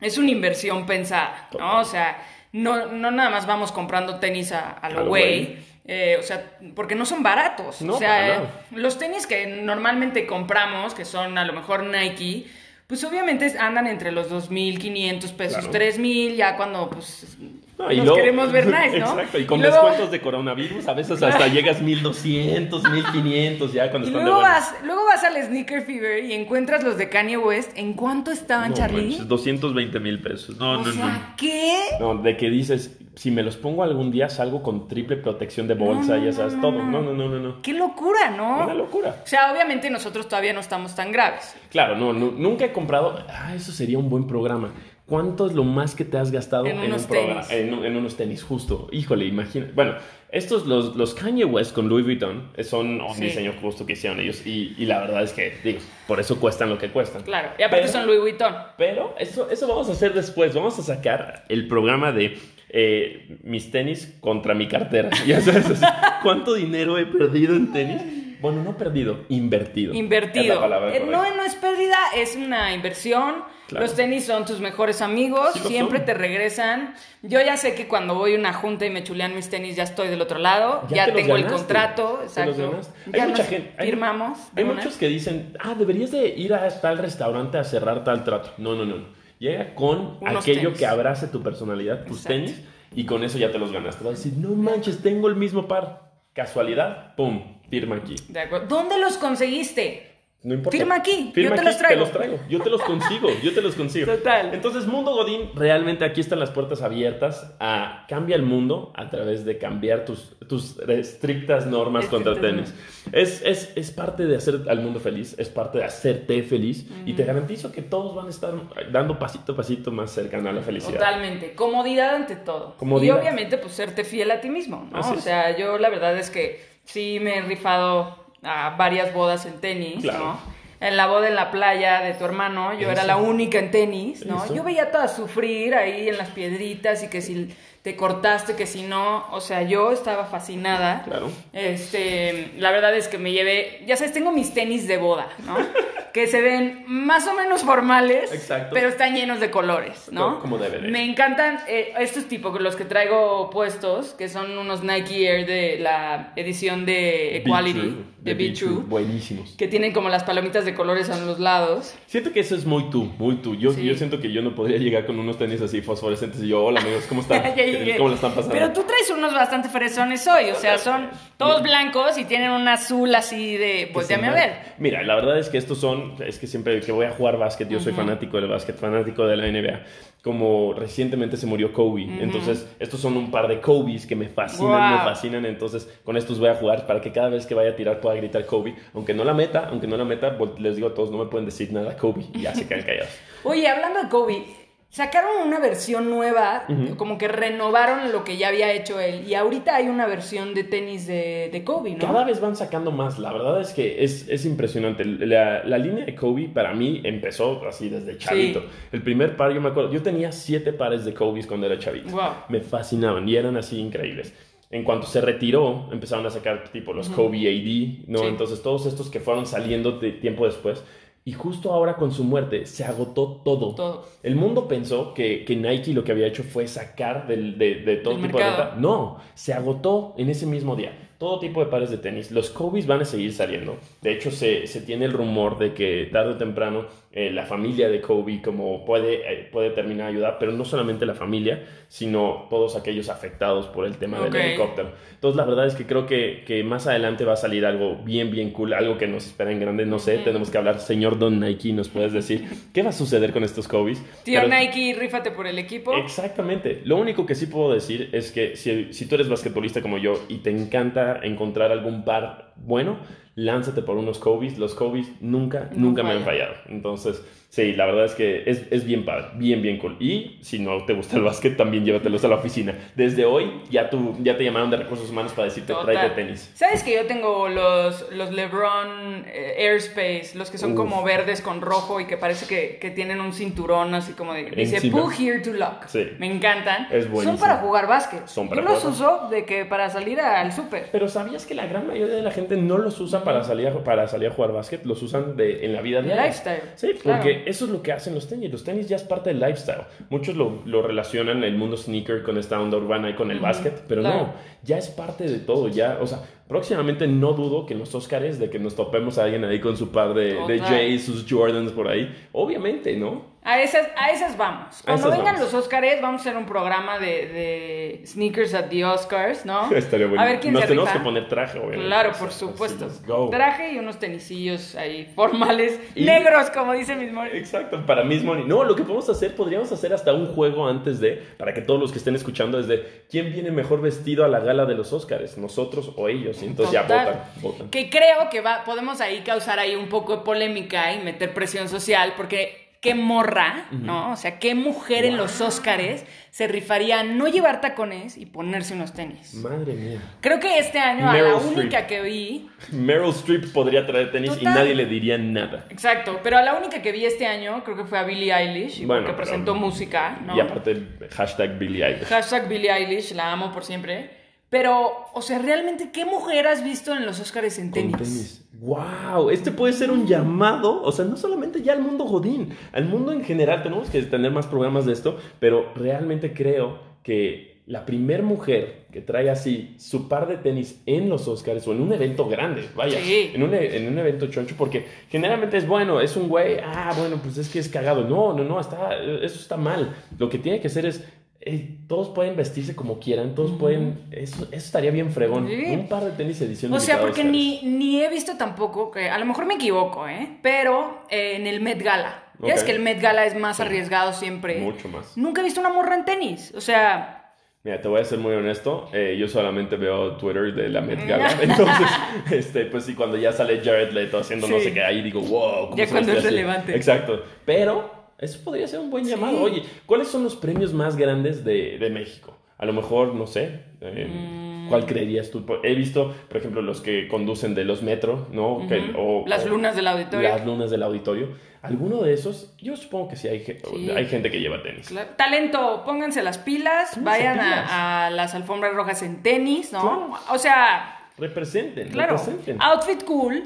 es 0.00 0.18
una 0.18 0.30
inversión 0.30 0.84
pensada, 0.86 1.48
¿no? 1.58 1.80
O 1.80 1.84
sea, 1.84 2.16
no, 2.52 2.86
no 2.86 3.10
nada 3.10 3.30
más 3.30 3.46
vamos 3.46 3.72
comprando 3.72 4.18
tenis 4.18 4.52
a, 4.52 4.70
a 4.70 4.90
lo 4.90 5.06
güey. 5.06 5.58
Eh, 5.84 6.16
o 6.18 6.22
sea, 6.22 6.58
porque 6.74 6.94
no 6.94 7.04
son 7.04 7.22
baratos. 7.22 7.82
No, 7.82 7.94
o 7.94 7.98
sea, 7.98 8.36
eh, 8.36 8.40
los 8.72 8.98
tenis 8.98 9.26
que 9.26 9.46
normalmente 9.46 10.26
compramos, 10.26 10.94
que 10.94 11.04
son 11.04 11.36
a 11.38 11.44
lo 11.44 11.52
mejor 11.52 11.84
Nike, 11.84 12.46
pues 12.86 13.02
obviamente 13.04 13.52
andan 13.58 13.86
entre 13.86 14.12
los 14.12 14.30
2.500 14.30 15.32
pesos, 15.32 15.66
Claro. 15.66 15.72
3.000, 15.72 16.36
ya 16.36 16.56
cuando 16.56 16.90
pues 16.90 17.36
No, 17.78 17.86
nos 17.88 17.96
luego- 17.96 18.14
queremos 18.14 18.52
ver 18.52 18.66
nice, 18.66 18.98
¿no? 18.98 19.12
Exacto, 19.18 19.38
y 19.38 19.44
con 19.46 19.60
luego- 19.60 19.76
descuentos 19.76 20.10
de 20.10 20.20
coronavirus, 20.20 20.86
a 20.88 20.92
veces 20.94 21.22
hasta 21.22 21.48
llegas 21.48 21.80
1200, 21.80 22.82
1500 22.90 23.72
ya 23.72 23.90
cuando 23.90 24.06
Y 24.08 24.10
están 24.10 24.24
de 24.24 24.30
luego 24.30 24.40
buenas. 24.42 24.72
vas, 24.72 24.84
luego 24.84 25.04
vas 25.06 25.24
al 25.24 25.42
Sneaker 25.42 25.82
Fever 25.86 26.24
y 26.24 26.34
encuentras 26.34 26.84
los 26.84 26.96
de 26.98 27.08
Kanye 27.08 27.38
West. 27.38 27.72
¿En 27.76 27.94
cuánto 27.94 28.30
estaban, 28.30 28.70
No, 28.70 28.76
Charlie? 28.76 29.02
manches, 29.08 29.26
220 29.28 29.98
mil 29.98 30.20
pesos. 30.20 30.56
No, 30.58 30.72
o 30.72 30.84
no, 30.84 30.92
sea, 30.92 31.04
no. 31.06 31.34
¿qué? 31.36 31.74
No, 31.98 32.14
de 32.16 32.36
que 32.36 32.50
dices, 32.50 32.98
si 33.14 33.30
me 33.30 33.42
los 33.42 33.56
pongo 33.56 33.82
algún 33.82 34.10
día 34.10 34.28
salgo 34.28 34.62
con 34.62 34.88
triple 34.88 35.16
protección 35.16 35.68
de 35.68 35.74
bolsa, 35.74 36.16
No, 36.16 36.24
ya 36.24 36.32
sabes, 36.32 36.54
no, 36.54 36.60
todo. 36.62 36.72
no. 36.82 37.02
No, 37.02 37.12
no, 37.12 37.28
no, 37.28 37.38
no. 37.38 37.62
Qué 37.62 37.72
locura, 37.74 38.30
¿no? 38.36 38.64
Una 38.64 38.74
locura. 38.74 39.16
O 39.22 39.26
sea, 39.26 39.52
obviamente 39.52 39.90
nosotros 39.90 40.28
todavía 40.28 40.52
no 40.52 40.60
estamos 40.60 40.94
tan 40.94 41.12
graves. 41.12 41.54
Claro, 41.70 41.96
no, 41.96 42.12
nu- 42.12 42.32
nunca 42.36 42.64
he 42.64 42.72
comprado. 42.72 43.18
Ah, 43.28 43.54
eso 43.54 43.72
sería 43.72 43.98
un 43.98 44.08
buen 44.08 44.26
programa. 44.26 44.72
¿Cuánto 45.06 45.46
es 45.46 45.52
lo 45.52 45.64
más 45.64 45.94
que 45.94 46.04
te 46.06 46.16
has 46.16 46.30
gastado 46.30 46.64
En 46.66 46.78
unos 46.78 47.02
un 47.02 47.08
programa? 47.08 47.42
tenis. 47.42 47.72
En, 47.74 47.84
en 47.84 47.96
unos 47.96 48.16
tenis, 48.16 48.42
justo. 48.42 48.88
Híjole, 48.92 49.26
imagina. 49.26 49.66
Bueno, 49.74 49.94
estos, 50.30 50.66
los, 50.66 50.96
los 50.96 51.12
Kanye 51.12 51.44
West 51.44 51.74
con 51.74 51.88
Louis 51.88 52.04
Vuitton, 52.06 52.48
eh, 52.56 52.64
son 52.64 53.00
un 53.02 53.14
Sí. 53.14 53.24
diseño 53.24 53.52
justo 53.60 53.84
que 53.84 53.92
hicieron 53.92 54.20
ellos. 54.20 54.46
Y, 54.46 54.74
y 54.78 54.86
la 54.86 55.00
verdad 55.00 55.22
es 55.24 55.32
que, 55.34 55.52
digo, 55.62 55.80
por 56.06 56.18
eso 56.18 56.40
cuestan 56.40 56.70
lo 56.70 56.78
que 56.78 56.88
cuestan. 56.88 57.24
Claro. 57.24 57.50
Y 57.58 57.62
aparte 57.62 57.82
Pero- 57.88 57.92
son 57.92 58.06
Louis 58.06 58.20
Vuitton. 58.20 58.54
Pero 58.78 59.14
eso, 59.18 59.50
eso 59.50 59.68
vamos 59.68 59.90
a 59.90 59.92
hacer 59.92 60.14
después. 60.14 60.54
Vamos 60.54 60.78
a 60.78 60.82
sacar 60.82 61.44
el 61.50 61.68
programa 61.68 62.12
de 62.12 62.38
eh, 62.72 63.38
mis 63.42 63.70
tenis 63.70 64.16
contra 64.20 64.54
mi 64.54 64.66
cartera. 64.66 65.10
Ya 65.26 65.40
sabes, 65.40 65.80
¿cuánto 66.22 66.54
dinero 66.54 66.98
he 66.98 67.06
perdido 67.06 67.54
en 67.54 67.72
tenis? 67.72 68.02
Bueno, 68.40 68.64
no 68.64 68.76
perdido, 68.76 69.20
invertido. 69.28 69.94
Invertido. 69.94 70.64
Eh, 70.88 71.06
no, 71.08 71.36
no 71.36 71.44
es 71.44 71.54
pérdida, 71.54 71.96
es 72.16 72.34
una 72.34 72.74
inversión. 72.74 73.44
Claro. 73.68 73.86
Los 73.86 73.94
tenis 73.94 74.26
son 74.26 74.44
tus 74.44 74.58
mejores 74.58 75.00
amigos, 75.00 75.50
Sí 75.54 75.60
siempre 75.60 75.98
son. 75.98 76.06
te 76.06 76.14
regresan. 76.14 76.94
Yo 77.22 77.40
ya 77.40 77.56
sé 77.56 77.76
que 77.76 77.86
cuando 77.86 78.16
voy 78.16 78.34
a 78.34 78.38
una 78.38 78.52
junta 78.52 78.84
y 78.84 78.90
me 78.90 79.04
chulean 79.04 79.34
mis 79.36 79.48
tenis, 79.48 79.76
ya 79.76 79.84
estoy 79.84 80.08
del 80.08 80.20
otro 80.20 80.40
lado, 80.40 80.82
ya, 80.90 81.06
te 81.06 81.12
tengo 81.12 81.36
el 81.36 81.46
contrato, 81.46 82.20
exacto. 82.24 82.80
Ya 83.12 83.22
hay 83.22 83.28
mucha 83.30 83.42
nos 83.42 83.48
gente, 83.48 83.74
hay- 83.78 83.86
firmamos. 83.86 84.38
Hay, 84.56 84.64
muchos 84.64 84.96
que 84.96 85.06
dicen, 85.06 85.56
ah, 85.60 85.76
deberías 85.78 86.10
de 86.10 86.26
ir 86.26 86.52
a 86.52 86.68
tal 86.80 86.98
restaurante 86.98 87.58
a 87.58 87.64
cerrar 87.64 88.02
tal 88.02 88.24
trato. 88.24 88.50
No, 88.58 88.74
no, 88.74 88.84
no. 88.84 89.21
Llega 89.42 89.74
con 89.74 90.18
Unos 90.20 90.36
aquello 90.44 90.60
tenis. 90.68 90.78
que 90.78 90.86
abrace 90.86 91.26
tu 91.26 91.42
personalidad, 91.42 92.04
tus 92.04 92.18
Exacto. 92.18 92.28
tenis, 92.44 92.62
y 92.94 93.04
con 93.06 93.24
eso 93.24 93.38
ya 93.38 93.50
te 93.50 93.58
los 93.58 93.72
ganaste. 93.72 94.04
Vas 94.04 94.12
a 94.12 94.16
decir, 94.16 94.34
no 94.38 94.50
manches, 94.50 95.02
tengo 95.02 95.26
el 95.26 95.34
mismo 95.34 95.66
par. 95.66 96.12
Casualidad, 96.32 97.16
pum, 97.16 97.58
firma 97.68 97.96
aquí. 97.96 98.14
De 98.28 98.38
acuerdo. 98.38 98.68
¿Dónde 98.68 99.00
los 99.00 99.16
conseguiste? 99.16 100.11
No 100.44 100.54
importa. 100.54 100.76
Firma 100.76 100.96
aquí, 100.96 101.30
Firma 101.32 101.50
yo 101.56 101.62
te 101.62 101.68
aquí, 101.68 101.68
los 101.68 101.78
traigo. 101.78 101.94
Te 101.94 102.00
los 102.00 102.12
traigo. 102.12 102.38
Yo 102.48 102.60
te 102.60 102.70
los 102.70 102.82
consigo. 102.82 103.28
Yo 103.42 103.54
te 103.54 103.60
los 103.62 103.74
consigo. 103.76 104.06
Total. 104.12 104.52
Entonces, 104.52 104.86
Mundo 104.86 105.14
Godín, 105.14 105.50
realmente 105.54 106.04
aquí 106.04 106.20
están 106.20 106.40
las 106.40 106.50
puertas 106.50 106.82
abiertas 106.82 107.54
a 107.60 108.06
cambia 108.08 108.34
el 108.34 108.42
mundo 108.42 108.92
a 108.96 109.08
través 109.08 109.44
de 109.44 109.58
cambiar 109.58 110.04
tus, 110.04 110.36
tus 110.48 110.78
estrictas 110.80 111.66
normas 111.66 112.06
contra 112.06 112.40
tenis. 112.40 112.74
Es, 113.12 113.40
es, 113.42 113.72
es 113.76 113.90
parte 113.92 114.26
de 114.26 114.36
hacer 114.36 114.62
al 114.68 114.80
mundo 114.80 114.98
feliz, 114.98 115.36
es 115.38 115.48
parte 115.48 115.78
de 115.78 115.84
hacerte 115.84 116.42
feliz 116.42 116.86
y 117.06 117.12
te 117.12 117.24
garantizo 117.24 117.70
que 117.70 117.82
todos 117.82 118.14
van 118.16 118.26
a 118.26 118.30
estar 118.30 118.52
dando 118.90 119.18
pasito 119.18 119.52
a 119.52 119.56
pasito 119.56 119.90
más 119.92 120.10
cercano 120.10 120.48
a 120.48 120.52
la 120.52 120.62
felicidad. 120.62 120.94
Totalmente. 120.94 121.54
Comodidad 121.54 122.16
ante 122.16 122.36
todo. 122.36 122.74
Comodidad. 122.78 123.16
Y 123.16 123.18
obviamente, 123.20 123.58
pues, 123.58 123.74
serte 123.74 124.02
fiel 124.04 124.30
a 124.32 124.40
ti 124.40 124.48
mismo, 124.48 124.88
¿no? 124.90 124.98
Así 124.98 125.12
O 125.12 125.18
es. 125.18 125.24
sea, 125.24 125.56
yo 125.56 125.78
la 125.78 125.88
verdad 125.88 126.16
es 126.18 126.30
que 126.30 126.60
sí 126.84 127.18
me 127.20 127.36
he 127.38 127.42
rifado 127.42 128.21
a 128.42 128.70
varias 128.76 129.12
bodas 129.14 129.46
en 129.46 129.60
tenis, 129.60 130.02
Claro. 130.02 130.18
¿no? 130.24 130.52
En 130.80 130.96
la 130.96 131.06
boda 131.06 131.28
en 131.28 131.36
la 131.36 131.52
playa 131.52 132.00
de 132.00 132.12
tu 132.14 132.24
hermano, 132.24 132.74
yo 132.76 132.90
era 132.90 133.04
la 133.04 133.16
única 133.16 133.60
en 133.60 133.70
tenis, 133.70 134.26
¿no? 134.26 134.44
Eso. 134.44 134.52
Yo 134.52 134.64
veía 134.64 134.82
a 134.84 134.90
todas 134.90 135.14
sufrir 135.14 135.76
ahí 135.76 136.08
en 136.08 136.18
las 136.18 136.30
piedritas 136.30 137.04
y 137.04 137.08
que 137.08 137.22
si 137.22 137.54
te 137.82 137.96
cortaste, 137.96 138.54
que 138.54 138.66
si 138.66 138.82
no, 138.82 139.26
o 139.32 139.40
sea, 139.40 139.62
yo 139.62 139.90
estaba 139.90 140.24
fascinada. 140.26 141.02
Claro. 141.04 141.30
Este, 141.52 142.52
la 142.58 142.70
verdad 142.70 142.94
es 142.96 143.08
que 143.08 143.18
me 143.18 143.32
llevé, 143.32 143.82
ya 143.86 143.96
sabes, 143.96 144.12
tengo 144.12 144.30
mis 144.32 144.54
tenis 144.54 144.86
de 144.86 144.98
boda, 144.98 145.28
¿no? 145.44 145.56
que 146.12 146.26
se 146.26 146.40
ven 146.42 146.84
más 146.86 147.26
o 147.26 147.34
menos 147.34 147.62
formales, 147.62 148.32
Exacto. 148.32 148.74
pero 148.74 148.88
están 148.88 149.14
llenos 149.16 149.40
de 149.40 149.50
colores, 149.50 150.08
¿no? 150.12 150.38
Como 150.40 150.58
debe 150.58 150.78
de. 150.80 150.88
Me 150.88 151.04
encantan 151.04 151.58
eh, 151.66 151.94
estos 151.98 152.26
tipos, 152.28 152.60
los 152.60 152.76
que 152.76 152.84
traigo 152.84 153.48
puestos, 153.50 154.12
que 154.12 154.28
son 154.28 154.58
unos 154.58 154.84
Nike 154.84 155.26
Air 155.26 155.46
de 155.46 155.78
la 155.80 156.32
edición 156.36 156.84
de 156.84 157.38
Equality, 157.38 157.78
Be 157.80 157.86
True, 157.88 158.04
de 158.20 158.34
Be 158.34 158.50
True, 158.50 158.82
Buenísimos. 158.86 159.54
que 159.56 159.66
tienen 159.68 159.92
como 159.92 160.08
las 160.10 160.22
palomitas 160.24 160.64
de 160.66 160.74
colores 160.74 161.08
a 161.10 161.18
los 161.18 161.40
lados. 161.40 161.94
Siento 162.06 162.30
que 162.32 162.40
eso 162.40 162.54
es 162.54 162.66
muy 162.66 162.90
tú, 162.90 163.04
muy 163.18 163.36
tú. 163.36 163.54
Yo, 163.56 163.72
Sí. 163.72 163.82
yo 163.84 163.94
siento 163.96 164.20
que 164.20 164.30
yo 164.30 164.42
no 164.42 164.54
podría 164.54 164.76
llegar 164.76 165.06
con 165.06 165.18
unos 165.18 165.38
tenis 165.38 165.62
así 165.62 165.80
fosforescentes 165.80 166.42
y 166.42 166.48
yo, 166.48 166.62
hola 166.62 166.80
amigos, 166.80 167.04
¿cómo 167.08 167.22
están? 167.22 167.42
¿Cómo 167.96 168.08
la 168.08 168.14
están 168.14 168.30
pasando? 168.32 168.52
Pero 168.54 168.72
tú 168.72 168.82
traes 168.84 169.10
unos 169.10 169.32
bastante 169.34 169.68
fresones 169.68 170.26
hoy, 170.26 170.50
o 170.50 170.54
sea, 170.54 170.78
son 170.78 171.08
todos 171.36 171.62
blancos 171.62 172.18
y 172.18 172.24
tienen 172.24 172.50
un 172.50 172.66
azul 172.68 173.14
así 173.14 173.56
de, 173.56 173.90
pues 173.92 174.08
déjame 174.08 174.28
a 174.28 174.30
me- 174.32 174.36
ver. 174.36 174.52
Mira, 174.78 175.02
la 175.02 175.14
verdad 175.14 175.38
es 175.38 175.48
que 175.48 175.58
estos 175.58 175.78
son, 175.78 176.14
es 176.24 176.38
que 176.38 176.46
siempre 176.46 176.80
que 176.80 176.92
voy 176.92 177.06
a 177.06 177.10
jugar 177.12 177.36
básquet, 177.38 177.68
yo 177.68 177.80
soy 177.80 177.92
fanático 177.92 178.36
del 178.38 178.48
básquet, 178.48 178.76
fanático 178.76 179.26
de 179.26 179.36
la 179.36 179.46
NBA. 179.46 179.82
Como 180.22 180.72
recientemente 180.72 181.36
se 181.36 181.46
murió 181.46 181.72
Kobe, 181.72 182.02
entonces 182.20 182.68
estos 182.78 183.00
son 183.00 183.16
un 183.16 183.32
par 183.32 183.48
de 183.48 183.60
Kobe's 183.60 184.06
que 184.06 184.14
me 184.14 184.28
fascinan, 184.28 184.88
me 184.88 184.94
Wow. 184.96 185.04
fascinan, 185.04 185.44
entonces 185.46 185.88
con 186.04 186.16
estos 186.16 186.38
voy 186.38 186.48
a 186.48 186.54
jugar 186.54 186.86
para 186.86 187.00
que 187.00 187.10
cada 187.10 187.28
vez 187.28 187.44
que 187.44 187.54
vaya 187.54 187.70
a 187.70 187.76
tirar 187.76 188.00
pueda 188.00 188.14
gritar 188.14 188.46
Kobe, 188.46 188.76
aunque 188.94 189.14
no 189.14 189.24
la 189.24 189.34
meta, 189.34 189.66
aunque 189.68 189.88
no 189.88 189.96
la 189.96 190.04
meta, 190.04 190.36
les 190.58 190.76
digo 190.76 190.88
a 190.88 190.94
todos, 190.94 191.10
no 191.10 191.18
me 191.18 191.26
pueden 191.28 191.46
decir 191.46 191.72
nada 191.72 191.96
Kobe, 191.96 192.22
y 192.34 192.42
ya 192.42 192.54
se 192.54 192.68
quedan 192.68 192.84
callados. 192.84 193.10
Oye, 193.44 193.66
hablando 193.66 194.00
de 194.04 194.08
Kobe, 194.08 194.44
sacaron 194.92 195.46
una 195.46 195.58
versión 195.58 196.10
nueva, 196.10 196.66
como 196.98 197.16
que 197.16 197.26
renovaron 197.26 198.12
lo 198.12 198.24
que 198.24 198.36
ya 198.36 198.48
había 198.48 198.70
hecho 198.74 199.00
él, 199.00 199.26
y 199.26 199.34
ahorita 199.34 199.74
hay 199.74 199.88
una 199.88 200.06
versión 200.06 200.52
de 200.52 200.64
tenis 200.64 201.06
de, 201.06 201.48
de 201.50 201.64
Kobe, 201.64 201.92
¿no? 201.92 201.98
Cada 201.98 202.24
vez 202.24 202.40
van 202.42 202.54
sacando 202.56 202.92
más. 202.92 203.18
La 203.18 203.32
verdad 203.32 203.62
es 203.62 203.72
que 203.72 204.04
es, 204.04 204.28
es 204.28 204.44
impresionante. 204.44 205.06
La, 205.06 205.64
la 205.64 205.78
línea 205.78 206.04
de 206.04 206.14
Kobe 206.14 206.50
para 206.52 206.74
mí 206.74 207.00
empezó 207.04 207.66
así 207.66 207.88
desde 207.88 208.18
chavito. 208.18 208.60
Sí. 208.60 208.66
El 208.92 209.02
primer 209.02 209.34
par, 209.34 209.54
yo 209.54 209.62
me 209.62 209.70
acuerdo, 209.70 209.90
yo 209.90 210.02
tenía 210.02 210.30
siete 210.30 210.74
pares 210.74 211.06
de 211.06 211.14
Kobe's 211.14 211.46
cuando 211.46 211.66
era 211.66 211.78
chavito. 211.78 212.10
Wow. 212.10 212.32
Me 212.50 212.60
fascinaban 212.60 213.26
y 213.26 213.34
eran 213.34 213.56
así 213.56 213.80
increíbles. 213.80 214.34
En 214.70 214.84
cuanto 214.84 215.06
se 215.06 215.22
retiró, 215.22 215.88
empezaron 215.90 216.26
a 216.26 216.30
sacar 216.30 216.64
tipo 216.70 216.92
los 216.92 217.08
Kobe 217.08 217.38
AD, 217.48 218.08
¿no? 218.08 218.18
Sí. 218.18 218.26
Entonces 218.26 218.62
todos 218.62 218.84
estos 218.84 219.08
que 219.08 219.20
fueron 219.20 219.46
saliendo 219.46 219.92
de 219.92 220.12
tiempo 220.12 220.44
después. 220.44 220.84
Y 221.24 221.32
justo 221.34 221.72
ahora 221.72 221.96
con 221.96 222.10
su 222.12 222.24
muerte 222.24 222.66
se 222.66 222.84
agotó 222.84 223.40
todo. 223.44 223.74
Todo. 223.76 224.04
El 224.24 224.34
mundo 224.34 224.66
pensó 224.66 225.14
que, 225.14 225.44
que 225.44 225.54
Nike 225.54 225.92
lo 225.92 226.02
que 226.02 226.10
había 226.12 226.26
hecho 226.26 226.42
fue 226.42 226.66
sacar 226.66 227.28
del- 227.28 227.58
de, 227.58 227.76
de 227.76 227.96
todo 227.98 228.14
Del 228.14 228.22
tipo 228.26 228.38
de 228.38 228.50
ropa. 228.50 228.74
No, 228.78 229.18
se 229.34 229.52
agotó 229.52 230.14
en 230.18 230.30
ese 230.30 230.46
mismo 230.46 230.74
día. 230.74 231.10
Todo 231.22 231.38
tipo 231.38 231.60
de 231.64 231.70
pares 231.70 231.88
de 231.88 231.98
tenis. 231.98 232.32
Los 232.32 232.50
Kobe's 232.50 232.88
van 232.88 233.02
a 233.02 233.04
seguir 233.04 233.32
saliendo. 233.32 233.78
De 234.00 234.10
hecho, 234.10 234.32
se, 234.32 234.66
se 234.66 234.80
tiene 234.80 235.04
el 235.04 235.12
rumor 235.12 235.56
de 235.56 235.72
que 235.72 236.08
tarde 236.10 236.32
o 236.32 236.36
temprano 236.36 236.86
eh, 237.12 237.30
la 237.30 237.44
familia 237.46 237.88
de 237.88 238.00
Kobe 238.00 238.40
como 238.42 238.84
puede, 238.84 239.20
eh, 239.32 239.48
puede 239.52 239.70
terminar 239.70 240.06
a 240.06 240.08
ayudar, 240.10 240.36
pero 240.40 240.50
no 240.50 240.64
solamente 240.64 241.06
la 241.06 241.14
familia, 241.14 241.62
sino 241.86 242.46
todos 242.50 242.74
aquellos 242.74 243.08
afectados 243.08 243.66
por 243.68 243.86
el 243.86 243.98
tema 243.98 244.18
Ok. 244.20 244.30
del 244.32 244.42
helicóptero. 244.42 244.92
Entonces, 245.14 245.36
la 245.36 245.44
verdad 245.44 245.66
es 245.66 245.76
que 245.76 245.86
creo 245.86 246.06
que, 246.06 246.42
que 246.44 246.64
más 246.64 246.88
adelante 246.88 247.24
va 247.24 247.34
a 247.34 247.36
salir 247.36 247.66
algo 247.66 247.96
bien, 248.02 248.30
bien 248.32 248.50
cool, 248.50 248.72
algo 248.72 248.98
que 248.98 249.06
nos 249.06 249.24
espera 249.26 249.52
en 249.52 249.60
grande. 249.60 249.86
No 249.86 250.00
sé, 250.00 250.18
tenemos 250.18 250.50
que 250.50 250.58
hablar. 250.58 250.80
Señor 250.80 251.18
Don 251.20 251.38
Nike, 251.38 251.72
¿nos 251.72 251.88
puedes 251.88 252.12
decir 252.12 252.48
qué 252.74 252.82
va 252.82 252.88
a 252.90 252.92
suceder 252.92 253.32
con 253.32 253.44
estos 253.44 253.68
Kobe's? 253.68 254.02
Tío 254.24 254.40
Pero- 254.42 254.48
Nike, 254.58 254.96
rífate 254.98 255.30
por 255.30 255.46
el 255.46 255.58
equipo. 255.60 255.94
Exactamente. 255.94 256.80
Lo 256.84 256.96
único 256.96 257.26
que 257.26 257.34
sí 257.36 257.46
puedo 257.46 257.72
decir 257.72 258.08
es 258.12 258.32
que 258.32 258.56
si, 258.56 258.92
si 258.92 259.06
tú 259.06 259.14
eres 259.14 259.28
basquetbolista 259.28 259.82
como 259.82 259.98
yo 259.98 260.14
y 260.28 260.38
te 260.38 260.50
encanta 260.50 261.11
encontrar 261.22 261.70
algún 261.72 262.04
par 262.04 262.52
bueno, 262.56 262.98
lánzate 263.34 263.82
por 263.82 263.96
unos 263.96 264.18
Kobe's. 264.18 264.58
Los 264.58 264.74
Kobe's 264.74 265.08
nunca, 265.20 265.68
No 265.72 265.86
nunca 265.86 266.02
me 266.02 266.10
han 266.12 266.22
fallado. 266.22 266.54
Entonces, 266.68 267.22
sí, 267.48 267.72
la 267.74 267.86
verdad 267.86 268.04
es 268.04 268.14
que 268.14 268.42
es, 268.46 268.64
es 268.70 268.84
bien 268.84 269.04
padre, 269.04 269.26
bien, 269.34 269.62
bien 269.62 269.78
cool. 269.78 269.96
Y 270.00 270.38
si 270.42 270.58
no 270.58 270.84
te 270.84 270.92
gusta 270.92 271.16
el 271.16 271.22
básquet, 271.22 271.56
también 271.56 271.84
llévatelos 271.84 272.24
a 272.24 272.28
la 272.28 272.36
oficina. 272.36 272.74
Desde 272.94 273.24
hoy 273.24 273.62
ya, 273.70 273.88
tú, 273.90 274.16
ya 274.22 274.36
te 274.36 274.44
llamaron 274.44 274.70
de 274.70 274.76
recursos 274.76 275.10
humanos 275.10 275.32
para 275.32 275.44
decirte, 275.46 275.72
Total. 275.72 275.94
tráete 275.94 276.14
tenis. 276.14 276.50
¿Sabes 276.54 276.82
que 276.82 276.94
yo 276.94 277.06
tengo 277.06 277.48
los, 277.48 278.10
los 278.12 278.32
LeBron 278.32 279.24
eh, 279.26 279.66
Airspace, 279.70 280.32
los 280.36 280.50
que 280.50 280.58
son 280.58 280.72
Uf. 280.72 280.76
como 280.76 281.02
verdes 281.02 281.40
con 281.40 281.60
rojo 281.60 282.00
y 282.00 282.06
que 282.06 282.16
parece 282.16 282.46
que, 282.46 282.78
que 282.78 282.90
tienen 282.90 283.20
un 283.20 283.32
cinturón 283.32 283.94
así 283.94 284.12
como 284.12 284.34
de... 284.34 284.50
Dice, 284.50 284.90
pull 284.90 285.10
here 285.18 285.40
to 285.40 285.52
lock. 285.52 285.86
Sí. 285.86 286.06
Me 286.18 286.26
encantan. 286.32 286.88
Es 286.90 287.04
Son 287.04 287.12
buenísimo. 287.12 287.38
para 287.40 287.56
jugar 287.58 287.86
básquet. 287.86 288.26
Son 288.26 288.48
para 288.48 288.62
yo 288.62 288.68
los 288.68 288.78
jugar 288.80 288.92
uso 288.94 289.28
de 289.30 289.44
que 289.44 289.64
para 289.64 289.88
salir 289.90 290.20
al 290.20 290.52
súper. 290.52 290.88
Pero 290.92 291.08
¿sabías 291.08 291.46
que 291.46 291.54
la 291.54 291.66
gran 291.66 291.86
mayoría 291.86 292.14
de 292.16 292.22
la 292.22 292.30
gente 292.30 292.56
no 292.56 292.78
los 292.78 293.00
usa 293.00 293.21
para 293.24 293.44
salir 293.44 293.68
a, 293.68 293.84
para 293.84 294.06
salir 294.08 294.28
a 294.28 294.32
jugar 294.32 294.52
básquet? 294.52 294.84
Los 294.84 295.02
usan 295.02 295.36
de, 295.36 295.64
en 295.64 295.72
la 295.72 295.80
vida 295.82 296.02
diaria. 296.02 296.24
Lifestyle. 296.26 296.60
Sí, 296.76 296.92
Claro. 297.00 297.18
porque 297.22 297.42
eso 297.46 297.64
es 297.66 297.70
lo 297.70 297.82
que 297.82 297.92
hacen 297.92 298.14
los 298.14 298.28
tenis. 298.28 298.50
Los 298.50 298.64
tenis 298.64 298.88
ya 298.88 298.96
es 298.96 299.02
parte 299.02 299.30
del 299.30 299.40
lifestyle. 299.40 299.82
Muchos 300.10 300.36
lo, 300.36 300.62
lo 300.66 300.82
relacionan 300.82 301.44
el 301.44 301.56
mundo 301.56 301.76
sneaker 301.76 302.22
con 302.22 302.38
esta 302.38 302.60
onda 302.60 302.76
urbana 302.76 303.10
y 303.10 303.14
con 303.14 303.30
el 303.30 303.40
básquet, 303.40 303.82
pero 303.88 304.02
claro. 304.02 304.18
no, 304.18 304.32
ya 304.62 304.78
es 304.78 304.88
parte 304.88 305.24
de 305.28 305.38
todo. 305.38 305.68
Ya, 305.68 305.98
o 306.00 306.06
sea, 306.06 306.20
próximamente 306.48 307.06
no 307.06 307.32
dudo 307.32 307.66
que 307.66 307.72
en 307.74 307.80
los 307.80 307.94
Oscars 307.94 308.38
de 308.38 308.50
que 308.50 308.58
nos 308.58 308.74
topemos 308.76 309.18
a 309.18 309.24
alguien 309.24 309.44
ahí 309.44 309.60
con 309.60 309.76
su 309.76 309.90
par 309.90 310.14
de, 310.14 310.34
de. 310.46 310.58
Jays, 310.60 311.04
sus 311.04 311.26
Jordans 311.28 311.72
por 311.72 311.88
ahí. 311.88 312.12
Obviamente, 312.32 312.96
¿no? 312.96 313.32
A 313.44 313.60
esas, 313.60 313.88
a 313.96 314.10
esas 314.10 314.36
vamos. 314.36 314.82
Cuando 314.84 315.00
esas 315.08 315.18
vengan 315.18 315.34
vamos. 315.34 315.52
los 315.52 315.64
Oscars, 315.64 316.00
vamos 316.00 316.20
a 316.20 316.22
hacer 316.22 316.36
un 316.36 316.46
programa 316.46 317.00
de, 317.00 317.06
de 317.26 318.02
sneakers 318.06 318.54
at 318.54 318.66
the 318.68 318.84
Oscars, 318.84 319.44
¿no? 319.44 319.68
Estaría 319.74 320.06
bueno. 320.06 320.22
A 320.22 320.26
ver 320.26 320.38
quién 320.38 320.52
Nos 320.52 320.62
se 320.62 320.68
tenemos 320.68 320.88
rifa. 320.88 320.98
que 321.00 321.04
poner 321.04 321.28
traje, 321.28 321.58
obviamente. 321.58 321.86
Claro, 321.86 322.12
por 322.16 322.30
supuesto. 322.30 322.86
Traje 323.32 323.72
y 323.72 323.78
unos 323.78 323.98
tenisillos 323.98 324.76
ahí 324.76 325.10
formales, 325.16 325.80
Y- 325.96 326.04
negros, 326.04 326.50
como 326.50 326.72
dice 326.72 326.94
mis 326.94 327.12
mori. 327.12 327.30
Exacto, 327.36 327.84
para 327.84 328.04
money. 328.04 328.44
No, 328.46 328.62
lo 328.62 328.76
que 328.76 328.82
podemos 328.82 329.08
hacer, 329.08 329.34
podríamos 329.34 329.72
hacer 329.72 329.92
hasta 329.92 330.12
un 330.12 330.26
juego 330.34 330.68
antes 330.68 331.00
de, 331.00 331.20
para 331.36 331.52
que 331.52 331.62
todos 331.62 331.80
los 331.80 331.90
que 331.90 331.98
estén 331.98 332.14
escuchando, 332.14 332.60
es 332.60 332.68
de 332.68 333.02
quién 333.10 333.32
viene 333.32 333.50
mejor 333.50 333.80
vestido 333.80 334.24
a 334.24 334.28
la 334.28 334.38
gala 334.38 334.66
de 334.66 334.74
los 334.74 334.92
Oscars, 334.92 335.36
nosotros 335.36 335.92
o 335.96 336.08
ellos. 336.08 336.40
Y 336.42 336.46
entonces 336.46 336.72
ya 336.72 336.82
votan, 336.82 337.24
votan. 337.40 337.70
Que 337.70 337.90
creo 337.90 338.30
que 338.30 338.40
va, 338.40 338.62
podemos 338.64 339.00
ahí 339.00 339.22
causar 339.22 339.58
ahí 339.58 339.74
un 339.74 339.88
poco 339.88 340.18
de 340.18 340.22
polémica 340.22 340.92
y 340.92 341.00
meter 341.02 341.34
presión 341.34 341.68
social, 341.68 342.12
porque 342.16 342.61
qué 342.82 342.94
morra, 342.96 343.68
¿no? 343.70 344.10
O 344.12 344.16
sea, 344.16 344.38
qué 344.40 344.54
mujer 344.56 345.04
en 345.06 345.16
los 345.16 345.40
Óscares 345.40 346.04
se 346.30 346.48
rifaría 346.48 347.00
a 347.00 347.04
no 347.04 347.28
llevar 347.28 347.60
tacones 347.60 348.18
y 348.18 348.26
ponerse 348.26 348.74
unos 348.74 348.92
tenis. 348.92 349.34
Madre 349.34 349.74
mía. 349.74 350.00
Creo 350.20 350.40
que 350.40 350.58
este 350.58 350.78
año 350.80 351.08
a 351.08 351.16
la 351.16 351.36
única 351.36 351.86
que 351.86 352.02
vi, 352.02 352.50
Meryl 352.72 353.10
Streep 353.10 353.52
podría 353.52 353.86
traer 353.86 354.10
tenis 354.10 354.32
y 354.40 354.44
nadie 354.44 354.74
le 354.74 354.86
diría 354.86 355.16
nada. 355.16 355.66
exacto, 355.70 356.20
pero 356.24 356.36
a 356.38 356.42
la 356.42 356.54
única 356.54 356.82
que 356.82 356.90
vi 356.90 357.04
este 357.06 357.24
año 357.26 357.62
creo 357.64 357.76
que 357.76 357.84
fue 357.84 357.98
a 357.98 358.02
Billie 358.02 358.34
Eilish, 358.34 358.84
Bueno, 358.84 359.02
porque 359.04 359.06
pero- 359.06 359.16
presentó 359.16 359.54
música, 359.54 360.18
¿no? 360.26 360.36
Y 360.36 360.40
aparte 360.40 360.82
hashtag 361.12 361.58
Billie 361.58 361.84
Eilish. 361.86 362.04
Hashtag 362.08 362.48
Billie 362.48 362.70
Eilish, 362.72 363.12
la 363.12 363.30
amo 363.32 363.52
por 363.52 363.64
siempre. 363.64 364.21
Pero, 364.52 364.92
o 365.14 365.22
sea, 365.22 365.38
realmente, 365.38 365.90
¿qué 365.92 366.04
mujer 366.04 366.46
has 366.46 366.62
visto 366.62 366.92
en 366.94 367.06
los 367.06 367.18
Óscares 367.20 367.58
en 367.58 367.70
tenis? 367.70 367.96
Con 367.96 368.04
tenis. 368.04 368.44
¡Wow! 368.60 369.30
Este 369.30 369.50
puede 369.50 369.72
ser 369.72 369.90
un 369.90 370.06
llamado, 370.06 370.82
o 370.82 370.92
sea, 370.92 371.06
no 371.06 371.16
solamente 371.16 371.62
ya 371.62 371.72
al 371.72 371.80
mundo 371.80 372.04
Godín, 372.04 372.50
al 372.72 372.84
mundo 372.84 373.12
en 373.12 373.24
general. 373.24 373.62
Tenemos 373.62 373.88
que 373.88 374.02
tener 374.02 374.30
más 374.30 374.46
programas 374.46 374.84
de 374.84 374.92
esto, 374.92 375.16
pero 375.40 375.72
realmente 375.74 376.34
creo 376.34 376.78
que 377.02 377.62
la 377.64 377.86
primer 377.86 378.22
mujer 378.22 378.84
que 378.92 379.00
trae 379.00 379.30
así 379.30 379.74
su 379.78 380.06
par 380.06 380.28
de 380.28 380.36
tenis 380.36 380.82
en 380.84 381.08
los 381.08 381.28
Oscars 381.28 381.66
o 381.66 381.72
en 381.72 381.80
un 381.80 381.90
evento 381.94 382.28
grande, 382.28 382.68
vaya, 382.76 383.00
Sí. 383.00 383.30
en, 383.32 383.42
un, 383.42 383.54
e- 383.54 383.74
en 383.78 383.88
un 383.90 383.98
evento 383.98 384.26
choncho, 384.26 384.54
porque 384.58 384.84
generalmente 385.08 385.56
es 385.56 385.66
bueno, 385.66 385.98
es 386.02 386.14
un 386.14 386.28
güey, 386.28 386.58
ah, 386.62 386.92
bueno, 386.98 387.16
pues 387.22 387.38
es 387.38 387.48
que 387.48 387.58
es 387.58 387.70
cagado. 387.70 388.04
No, 388.04 388.34
no, 388.34 388.44
no, 388.44 388.60
está, 388.60 388.98
eso 389.02 389.38
está 389.40 389.56
mal. 389.56 389.96
Lo 390.18 390.28
que 390.28 390.36
tiene 390.38 390.60
que 390.60 390.68
ser 390.68 390.84
es 390.84 391.02
eh, 391.44 391.78
todos 391.88 392.08
pueden 392.10 392.36
vestirse 392.36 392.74
como 392.76 392.98
quieran, 393.00 393.34
todos 393.34 393.52
pueden. 393.58 394.04
Eso, 394.10 394.44
eso 394.44 394.56
estaría 394.56 394.90
bien 394.90 395.10
fregón. 395.12 395.48
Sí. 395.48 395.64
Un 395.70 395.88
par 395.88 396.04
de 396.04 396.12
tenis 396.12 396.40
edición 396.40 396.72
O 396.72 396.80
sea, 396.80 397.00
porque 397.00 397.24
ni, 397.24 397.60
ni 397.62 398.02
he 398.02 398.08
visto 398.08 398.36
tampoco, 398.36 398.90
que 398.90 399.10
a 399.10 399.18
lo 399.18 399.24
mejor 399.26 399.46
me 399.46 399.54
equivoco, 399.54 400.06
¿eh? 400.08 400.38
Pero 400.42 401.02
eh, 401.10 401.36
en 401.36 401.46
el 401.46 401.60
Met 401.60 401.82
Gala. 401.82 402.24
Ya 402.40 402.48
Ok. 402.54 402.58
es 402.58 402.64
que 402.64 402.72
el 402.72 402.80
Met 402.80 403.00
Gala 403.00 403.24
es 403.26 403.34
más 403.36 403.56
Sí. 403.56 403.62
arriesgado 403.62 404.12
siempre. 404.12 404.58
Mucho 404.60 404.88
más. 404.88 405.16
Nunca 405.16 405.40
he 405.40 405.44
visto 405.44 405.60
una 405.60 405.70
morra 405.70 405.94
en 405.96 406.04
tenis. 406.04 406.52
O 406.56 406.60
sea, 406.60 407.18
Mira, 407.64 407.80
te 407.80 407.86
voy 407.86 408.00
a 408.00 408.04
ser 408.04 408.18
muy 408.18 408.32
honesto. 408.34 408.88
eh, 408.92 409.16
yo 409.16 409.28
solamente 409.28 409.76
veo 409.76 410.16
Twitter 410.16 410.52
de 410.52 410.68
la 410.68 410.80
Met 410.80 411.06
Gala. 411.06 411.30
Entonces, 411.40 411.86
este, 412.32 412.64
pues 412.66 412.84
sí, 412.84 412.94
cuando 412.94 413.16
ya 413.16 413.30
sale 413.32 413.60
Jared 413.64 413.92
Leto 413.92 414.18
haciendo 414.18 414.48
no 414.48 414.58
sé 414.58 414.72
qué, 414.74 414.82
ahí 414.82 415.00
digo, 415.02 415.20
wow. 415.20 415.66
¿cómo 415.66 415.76
Ya 415.76 415.86
se 415.86 415.92
cuando 415.92 416.10
es 416.12 416.18
así? 416.18 416.26
relevante. 416.28 416.74
Exacto. 416.74 417.22
Pero 417.44 418.01
eso 418.22 418.42
podría 418.44 418.66
ser 418.68 418.80
un 418.80 418.90
buen 418.90 419.04
llamado. 419.04 419.42
Oye, 419.42 419.62
¿cuáles 419.86 420.08
son 420.08 420.22
los 420.24 420.36
premios 420.36 420.72
más 420.72 420.96
grandes 420.96 421.44
de, 421.44 421.76
de 421.78 421.90
México? 421.90 422.36
A 422.58 422.64
lo 422.64 422.72
mejor, 422.72 423.14
no 423.14 423.26
sé. 423.26 423.60
eh, 423.80 424.06
Mm. 424.08 424.68
¿Cuál 424.68 424.86
creerías 424.86 425.30
tú? 425.30 425.44
He 425.64 425.74
visto, 425.74 426.14
por 426.28 426.36
ejemplo, 426.38 426.62
los 426.62 426.80
que 426.80 427.08
conducen 427.08 427.54
de 427.54 427.64
los 427.64 427.82
metro, 427.82 428.28
¿no? 428.32 428.64
Que- 428.68 428.94
o- 428.96 429.24
las 429.26 429.44
o- 429.44 429.48
lunas 429.48 429.74
del 429.76 429.88
auditorio. 429.88 430.28
Las 430.28 430.46
lunas 430.46 430.70
del 430.70 430.82
auditorio. 430.84 431.36
¿Alguno 431.62 432.00
de 432.00 432.14
esos? 432.14 432.54
Yo 432.58 432.76
supongo 432.76 433.08
que 433.08 433.16
sí 433.16 433.26
hay, 433.28 433.40
Sí. 433.44 433.90
hay 433.90 434.06
gente 434.06 434.30
que 434.30 434.40
lleva 434.40 434.62
tenis. 434.62 434.88
Claro. 434.88 435.10
Talento, 435.16 435.82
pónganse 435.84 436.22
las 436.22 436.38
pilas, 436.38 436.90
Pónganse 436.94 437.00
vayan 437.26 437.40
a-. 437.40 438.06
A, 438.06 438.10
las 438.10 438.34
alfombras 438.36 438.72
rojas 438.74 439.02
en 439.02 439.22
tenis, 439.22 439.72
¿no? 439.72 439.80
Claro. 439.80 440.10
O 440.30 440.38
sea, 440.38 441.08
Representen, 441.18 441.88
claro, 441.88 442.16
representen. 442.16 442.62
outfit 442.62 443.02
cool, 443.04 443.42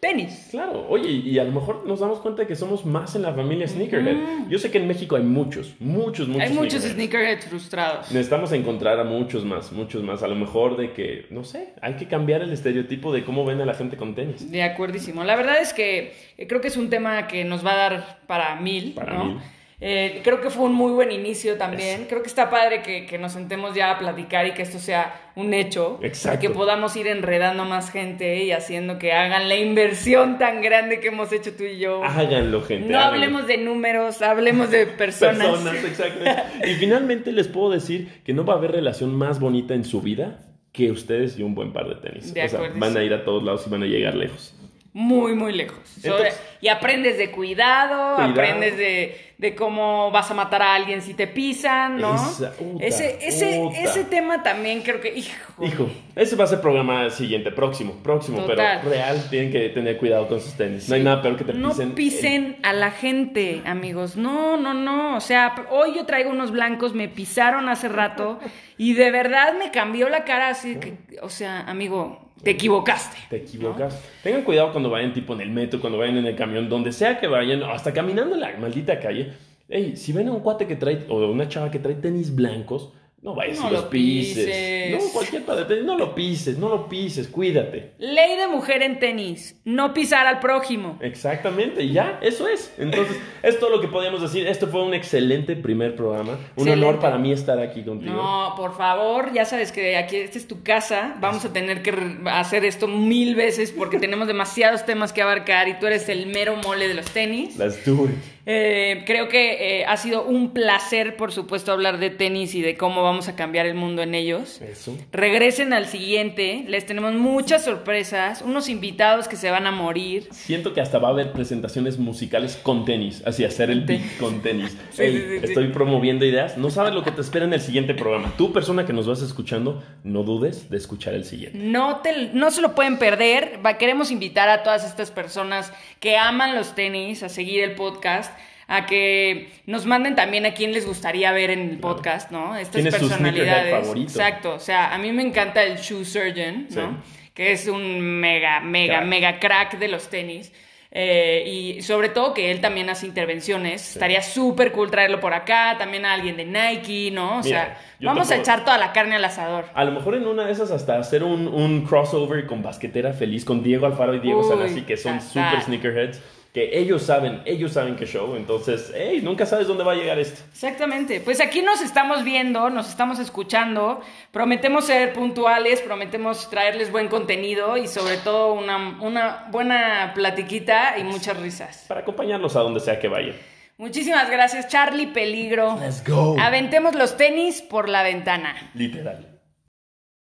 tenis. 0.00 0.48
Claro, 0.50 0.86
oye, 0.88 1.08
y 1.10 1.38
a 1.38 1.44
lo 1.44 1.52
mejor 1.52 1.86
nos 1.86 2.00
damos 2.00 2.20
cuenta 2.20 2.42
de 2.42 2.48
que 2.48 2.54
somos 2.56 2.84
más 2.84 3.14
en 3.16 3.22
la 3.22 3.32
familia 3.32 3.66
Sneakerhead. 3.66 4.48
Yo 4.48 4.58
sé 4.58 4.70
que 4.70 4.78
en 4.78 4.86
México 4.86 5.16
hay 5.16 5.22
muchos, 5.22 5.74
muchos, 5.80 6.28
muchos. 6.28 6.42
Hay 6.48 6.54
muchos 6.54 6.82
sneakerheads 6.82 7.46
frustrados. 7.46 8.10
Necesitamos 8.12 8.52
encontrar 8.52 9.00
a 9.00 9.04
muchos 9.04 9.44
más, 9.44 9.72
muchos 9.72 10.02
más. 10.02 10.22
A 10.22 10.28
lo 10.28 10.34
mejor 10.34 10.76
de 10.76 10.92
que, 10.92 11.26
no 11.30 11.44
sé, 11.44 11.74
hay 11.80 11.94
que 11.94 12.06
cambiar 12.06 12.42
el 12.42 12.52
estereotipo 12.52 13.12
de 13.12 13.24
cómo 13.24 13.44
ven 13.44 13.60
a 13.60 13.64
la 13.66 13.74
gente 13.74 13.96
con 13.96 14.14
tenis. 14.14 14.50
De 14.50 14.62
acuerdísimo. 14.62 15.24
La 15.24 15.36
verdad 15.36 15.60
es 15.60 15.72
que 15.72 16.14
eh, 16.36 16.46
creo 16.46 16.60
que 16.60 16.68
es 16.68 16.76
un 16.76 16.90
tema 16.90 17.26
que 17.26 17.44
nos 17.44 17.64
va 17.64 17.72
a 17.72 17.76
dar 17.76 18.18
para 18.26 18.56
mil, 18.60 18.92
Para 18.92 19.14
¿no? 19.14 19.24
mil. 19.24 19.38
Eh, 19.78 20.22
creo 20.24 20.40
que 20.40 20.48
fue 20.48 20.64
un 20.64 20.72
muy 20.72 20.92
buen 20.92 21.12
inicio 21.12 21.56
también. 21.56 22.06
Creo 22.08 22.22
que 22.22 22.28
está 22.28 22.48
padre 22.48 22.82
que, 22.82 23.04
que 23.04 23.18
nos 23.18 23.32
sentemos 23.32 23.74
ya 23.74 23.90
a 23.90 23.98
platicar 23.98 24.46
y 24.46 24.52
que 24.52 24.62
esto 24.62 24.78
sea 24.78 25.32
un 25.34 25.52
hecho. 25.52 25.98
Exacto. 26.02 26.38
Y 26.38 26.48
que 26.48 26.54
podamos 26.54 26.96
ir 26.96 27.06
enredando 27.06 27.64
a 27.64 27.66
más 27.66 27.90
gente 27.90 28.42
y 28.42 28.52
haciendo 28.52 28.98
que 28.98 29.12
hagan 29.12 29.48
la 29.48 29.56
inversión 29.56 30.38
tan 30.38 30.62
grande 30.62 30.98
que 30.98 31.08
hemos 31.08 31.30
hecho 31.32 31.54
tú 31.54 31.64
y 31.64 31.78
yo. 31.78 32.02
Háganlo, 32.02 32.62
gente. 32.62 32.90
no 32.90 32.98
háganlo. 32.98 33.16
hablemos 33.16 33.46
de 33.46 33.58
números, 33.58 34.22
hablemos 34.22 34.70
de 34.70 34.86
personas. 34.86 35.46
Personas, 35.46 35.84
exacto. 35.84 36.24
y 36.66 36.74
finalmente 36.74 37.32
les 37.32 37.48
puedo 37.48 37.70
decir 37.70 38.22
que 38.24 38.32
no 38.32 38.46
va 38.46 38.54
a 38.54 38.56
haber 38.56 38.72
relación 38.72 39.14
más 39.14 39.40
bonita 39.40 39.74
en 39.74 39.84
su 39.84 40.00
vida 40.00 40.38
que 40.72 40.90
ustedes 40.90 41.38
y 41.38 41.42
un 41.42 41.54
buen 41.54 41.72
par 41.72 41.88
de 41.88 41.96
tenis. 41.96 42.32
De 42.32 42.44
o 42.44 42.48
sea, 42.48 42.60
van 42.76 42.96
a 42.96 43.02
ir 43.02 43.12
a 43.12 43.24
todos 43.24 43.42
lados 43.42 43.64
y 43.66 43.70
van 43.70 43.82
a 43.82 43.86
llegar 43.86 44.14
lejos. 44.14 44.54
Muy, 44.98 45.34
muy 45.34 45.52
lejos. 45.52 45.78
Sobre- 46.02 46.32
y 46.62 46.68
aprendes 46.68 47.18
de 47.18 47.30
cuidado, 47.30 48.14
Cuidado. 48.16 48.32
aprendes 48.32 48.78
de, 48.78 49.20
de 49.36 49.54
cómo 49.54 50.10
vas 50.10 50.30
a 50.30 50.34
matar 50.34 50.62
a 50.62 50.74
alguien 50.74 51.02
si 51.02 51.12
te 51.12 51.26
pisan, 51.26 51.98
¿no? 51.98 52.14
Esa- 52.14 52.54
ese, 52.80 53.18
ese, 53.20 53.62
ese 53.82 54.04
tema 54.04 54.42
también 54.42 54.80
creo 54.80 54.98
que, 55.02 55.12
hijo. 55.14 55.62
Hijo, 55.62 55.90
ese 56.14 56.34
va 56.34 56.44
a 56.44 56.46
ser 56.46 56.62
programa 56.62 57.10
siguiente, 57.10 57.52
próximo, 57.52 57.92
próximo, 58.02 58.38
Total. 58.46 58.78
pero 58.80 58.90
real, 58.94 59.22
tienen 59.28 59.52
que 59.52 59.68
tener 59.68 59.98
cuidado 59.98 60.28
con 60.28 60.40
sus 60.40 60.54
tenis. 60.54 60.88
No 60.88 60.94
hay 60.94 61.02
nada 61.02 61.20
peor 61.20 61.36
que 61.36 61.44
te 61.44 61.52
No 61.52 61.68
pisen. 61.68 61.92
pisen 61.94 62.56
a 62.62 62.72
la 62.72 62.90
gente, 62.90 63.60
amigos. 63.66 64.16
No, 64.16 64.56
no, 64.56 64.72
no. 64.72 65.14
O 65.16 65.20
sea, 65.20 65.66
hoy 65.68 65.94
yo 65.94 66.06
traigo 66.06 66.30
unos 66.30 66.52
blancos, 66.52 66.94
me 66.94 67.08
pisaron 67.10 67.68
hace 67.68 67.88
rato 67.88 68.38
y 68.78 68.94
de 68.94 69.10
verdad 69.10 69.52
me 69.58 69.70
cambió 69.70 70.08
la 70.08 70.24
cara 70.24 70.48
así 70.48 70.76
que, 70.76 70.94
o 71.20 71.28
sea, 71.28 71.60
amigo, 71.68 72.25
te 72.42 72.50
equivocaste. 72.50 73.16
Te 73.28 73.36
equivocas. 73.36 74.02
Tengan 74.22 74.42
cuidado 74.42 74.72
cuando 74.72 74.90
vayan 74.90 75.12
tipo 75.12 75.34
en 75.34 75.40
el 75.40 75.50
metro, 75.50 75.80
cuando 75.80 75.98
vayan 75.98 76.18
en 76.18 76.26
el 76.26 76.36
camión, 76.36 76.68
donde 76.68 76.92
sea 76.92 77.18
que 77.18 77.26
vayan, 77.26 77.62
hasta 77.62 77.92
caminando 77.92 78.34
en 78.34 78.40
la 78.40 78.56
maldita 78.56 79.00
calle. 79.00 79.32
Ey, 79.68 79.96
si 79.96 80.12
ven 80.12 80.28
a 80.28 80.32
un 80.32 80.40
cuate 80.40 80.66
que 80.66 80.76
trae, 80.76 81.06
o 81.08 81.26
una 81.26 81.48
chava 81.48 81.70
que 81.70 81.78
trae 81.78 81.94
tenis 81.94 82.34
blancos, 82.34 82.92
no 83.22 83.34
vayas 83.34 83.58
No 83.58 83.68
y 83.68 83.72
los 83.72 83.82
lo 83.84 83.90
pises. 83.90 84.44
pises. 84.46 85.02
No, 85.04 85.10
cualquier 85.12 85.42
tenis, 85.66 85.84
no 85.84 85.98
lo 85.98 86.14
pises, 86.14 86.58
no 86.58 86.68
lo 86.68 86.88
pises, 86.88 87.26
cuídate. 87.28 87.92
Ley 87.98 88.36
de 88.36 88.46
mujer 88.46 88.82
en 88.82 88.98
tenis, 89.00 89.60
no 89.64 89.92
pisar 89.94 90.26
al 90.28 90.38
prójimo. 90.38 90.96
Exactamente, 91.00 91.82
y 91.82 91.92
ya, 91.92 92.20
eso 92.22 92.46
es. 92.46 92.72
Entonces, 92.78 93.16
es 93.42 93.58
todo 93.58 93.70
lo 93.70 93.80
que 93.80 93.88
podíamos 93.88 94.20
decir. 94.22 94.46
Esto 94.46 94.68
fue 94.68 94.82
un 94.84 94.94
excelente 94.94 95.56
primer 95.56 95.96
programa. 95.96 96.32
Un 96.32 96.38
Excelente. 96.68 96.86
honor 96.86 97.00
para 97.00 97.18
mí 97.18 97.32
estar 97.32 97.58
aquí 97.58 97.82
contigo. 97.82 98.12
No, 98.14 98.54
por 98.56 98.76
favor, 98.76 99.32
ya 99.32 99.44
sabes 99.44 99.72
que 99.72 99.96
aquí 99.96 100.16
esta 100.16 100.38
es 100.38 100.46
tu 100.46 100.62
casa. 100.62 101.16
Vamos 101.20 101.44
a 101.44 101.52
tener 101.52 101.82
que 101.82 101.92
hacer 102.26 102.64
esto 102.64 102.86
mil 102.86 103.34
veces 103.34 103.72
porque 103.72 103.98
tenemos 103.98 104.28
demasiados 104.28 104.84
temas 104.86 105.12
que 105.12 105.22
abarcar 105.22 105.66
y 105.68 105.78
tú 105.80 105.86
eres 105.86 106.08
el 106.08 106.26
mero 106.26 106.56
mole 106.56 106.86
de 106.86 106.94
los 106.94 107.06
tenis. 107.06 107.56
Let's 107.56 107.84
do 107.84 108.04
it. 108.04 108.10
Eh, 108.48 109.02
creo 109.06 109.28
que 109.28 109.80
eh, 109.80 109.84
ha 109.86 109.96
sido 109.96 110.24
un 110.24 110.52
placer, 110.52 111.16
por 111.16 111.32
supuesto, 111.32 111.72
hablar 111.72 111.98
de 111.98 112.10
tenis 112.10 112.54
y 112.54 112.62
de 112.62 112.76
cómo 112.76 113.02
vamos 113.02 113.26
a 113.26 113.34
cambiar 113.34 113.66
el 113.66 113.74
mundo 113.74 114.02
en 114.02 114.14
ellos. 114.14 114.60
Eso. 114.62 114.96
Regresen 115.10 115.72
al 115.72 115.86
siguiente, 115.86 116.64
les 116.68 116.86
tenemos 116.86 117.12
muchas 117.14 117.64
sorpresas, 117.64 118.42
unos 118.42 118.68
invitados 118.68 119.26
que 119.26 119.34
se 119.34 119.50
van 119.50 119.66
a 119.66 119.72
morir. 119.72 120.28
Siento 120.30 120.72
que 120.74 120.80
hasta 120.80 120.98
va 121.00 121.08
a 121.08 121.10
haber 121.10 121.32
presentaciones 121.32 121.98
musicales 121.98 122.56
con 122.62 122.84
tenis, 122.84 123.22
así 123.26 123.44
hacer 123.44 123.68
el 123.70 123.80
beat 123.80 124.02
con 124.20 124.40
tenis. 124.42 124.76
Sí, 124.96 125.02
Ey, 125.02 125.12
sí, 125.12 125.18
sí, 125.18 125.38
sí. 125.40 125.44
estoy 125.44 125.68
promoviendo 125.68 126.24
ideas. 126.24 126.56
No 126.56 126.70
sabes 126.70 126.94
lo 126.94 127.02
que 127.02 127.10
te 127.10 127.20
espera 127.20 127.44
en 127.44 127.52
el 127.52 127.60
siguiente 127.60 127.92
programa. 127.94 128.32
Tú, 128.38 128.52
persona 128.52 128.86
que 128.86 128.92
nos 128.92 129.06
vas 129.06 129.20
escuchando, 129.20 129.82
no 130.04 130.22
dudes 130.22 130.70
de 130.70 130.76
escuchar 130.76 131.14
el 131.14 131.24
siguiente. 131.24 131.58
No, 131.58 131.98
te, 131.98 132.30
no 132.32 132.50
se 132.50 132.62
lo 132.62 132.74
pueden 132.74 132.96
perder. 132.98 133.58
Va- 133.66 133.76
queremos 133.76 134.10
invitar 134.10 134.48
a 134.48 134.62
todas 134.62 134.86
estas 134.86 135.10
personas 135.10 135.72
que 136.00 136.16
aman 136.16 136.54
los 136.54 136.74
tenis 136.74 137.22
a 137.24 137.28
seguir 137.28 137.62
el 137.64 137.72
podcast, 137.72 138.32
a 138.68 138.86
que 138.86 139.50
nos 139.66 139.86
manden 139.86 140.16
también 140.16 140.44
a 140.46 140.54
quién 140.54 140.72
les 140.72 140.86
gustaría 140.86 141.30
ver 141.32 141.50
en 141.50 141.70
el 141.70 141.78
podcast, 141.78 142.30
¿no? 142.30 142.56
Estas 142.56 142.82
¿Quién 142.82 142.86
es 142.88 142.94
su 142.96 143.08
sneakerhead 143.08 143.70
personalidades. 143.70 144.02
Exacto. 144.02 144.54
O 144.54 144.60
sea, 144.60 144.92
a 144.92 144.98
mí 144.98 145.12
me 145.12 145.22
encanta 145.22 145.62
el 145.62 145.76
Shoe 145.78 146.04
Surgeon, 146.04 146.66
¿no? 146.70 146.90
Sí. 147.04 147.30
Que 147.32 147.52
es 147.52 147.68
un 147.68 148.00
mega, 148.00 148.60
mega, 148.60 148.98
Crack. 148.98 149.06
mega 149.08 149.38
crack 149.38 149.78
de 149.78 149.88
los 149.88 150.08
tenis. 150.08 150.52
Eh, 150.98 151.44
y 151.46 151.82
sobre 151.82 152.08
todo 152.08 152.32
que 152.32 152.50
él 152.50 152.62
también 152.62 152.88
hace 152.88 153.06
intervenciones. 153.06 153.92
Estaría 153.92 154.22
súper 154.22 154.72
cool 154.72 154.90
traerlo 154.90 155.20
por 155.20 155.34
acá. 155.34 155.76
También 155.78 156.06
a 156.06 156.14
alguien 156.14 156.38
de 156.38 156.46
Nike, 156.46 157.10
¿no? 157.12 157.40
O 157.40 157.42
Mira, 157.42 157.42
sea, 157.42 157.78
vamos 158.00 158.30
a 158.30 158.36
echar 158.36 158.64
toda 158.64 158.78
la 158.78 158.92
carne 158.92 159.16
al 159.16 159.24
asador. 159.24 159.66
A 159.74 159.84
lo 159.84 159.92
mejor 159.92 160.14
en 160.14 160.26
una 160.26 160.46
de 160.46 160.52
esas 160.52 160.70
hasta 160.70 160.98
hacer 160.98 161.22
un, 161.22 161.48
un 161.48 161.84
crossover 161.84 162.46
con 162.46 162.62
Basquetera 162.62 163.12
Feliz, 163.12 163.44
con 163.44 163.62
Diego 163.62 163.84
Alfaro 163.84 164.14
y 164.14 164.20
Diego 164.20 164.40
Uy, 164.40 164.48
Sanasi, 164.48 164.82
que 164.82 164.96
son 164.96 165.20
super 165.20 165.60
sneakerheads, 165.60 166.22
que 166.56 166.70
ellos 166.72 167.02
saben, 167.02 167.42
ellos 167.44 167.74
saben 167.74 167.96
qué 167.96 168.06
show. 168.06 168.34
Entonces, 168.34 168.90
hey, 168.96 169.20
nunca 169.22 169.44
sabes 169.44 169.68
dónde 169.68 169.84
va 169.84 169.92
a 169.92 169.94
llegar 169.94 170.18
esto. 170.18 170.40
Exactamente. 170.54 171.20
Pues 171.20 171.42
aquí 171.42 171.60
nos 171.60 171.82
estamos 171.82 172.24
viendo, 172.24 172.70
nos 172.70 172.88
estamos 172.88 173.18
escuchando. 173.18 174.00
Prometemos 174.32 174.86
ser 174.86 175.12
puntuales, 175.12 175.82
prometemos 175.82 176.48
traerles 176.48 176.90
buen 176.90 177.08
contenido 177.08 177.76
y 177.76 177.86
sobre 177.88 178.16
todo 178.16 178.54
una, 178.54 178.98
una 179.02 179.48
buena 179.50 180.12
platiquita 180.14 180.96
y 180.98 181.04
muchas 181.04 181.38
risas. 181.38 181.84
Para 181.88 182.00
acompañarlos 182.00 182.56
a 182.56 182.60
donde 182.60 182.80
sea 182.80 182.98
que 182.98 183.08
vayan. 183.08 183.36
Muchísimas 183.76 184.30
gracias, 184.30 184.68
Charlie 184.68 185.08
Peligro. 185.08 185.78
Let's 185.78 186.02
go. 186.08 186.36
Aventemos 186.40 186.94
los 186.94 187.18
tenis 187.18 187.60
por 187.60 187.90
la 187.90 188.02
ventana. 188.02 188.70
Literal. 188.72 189.35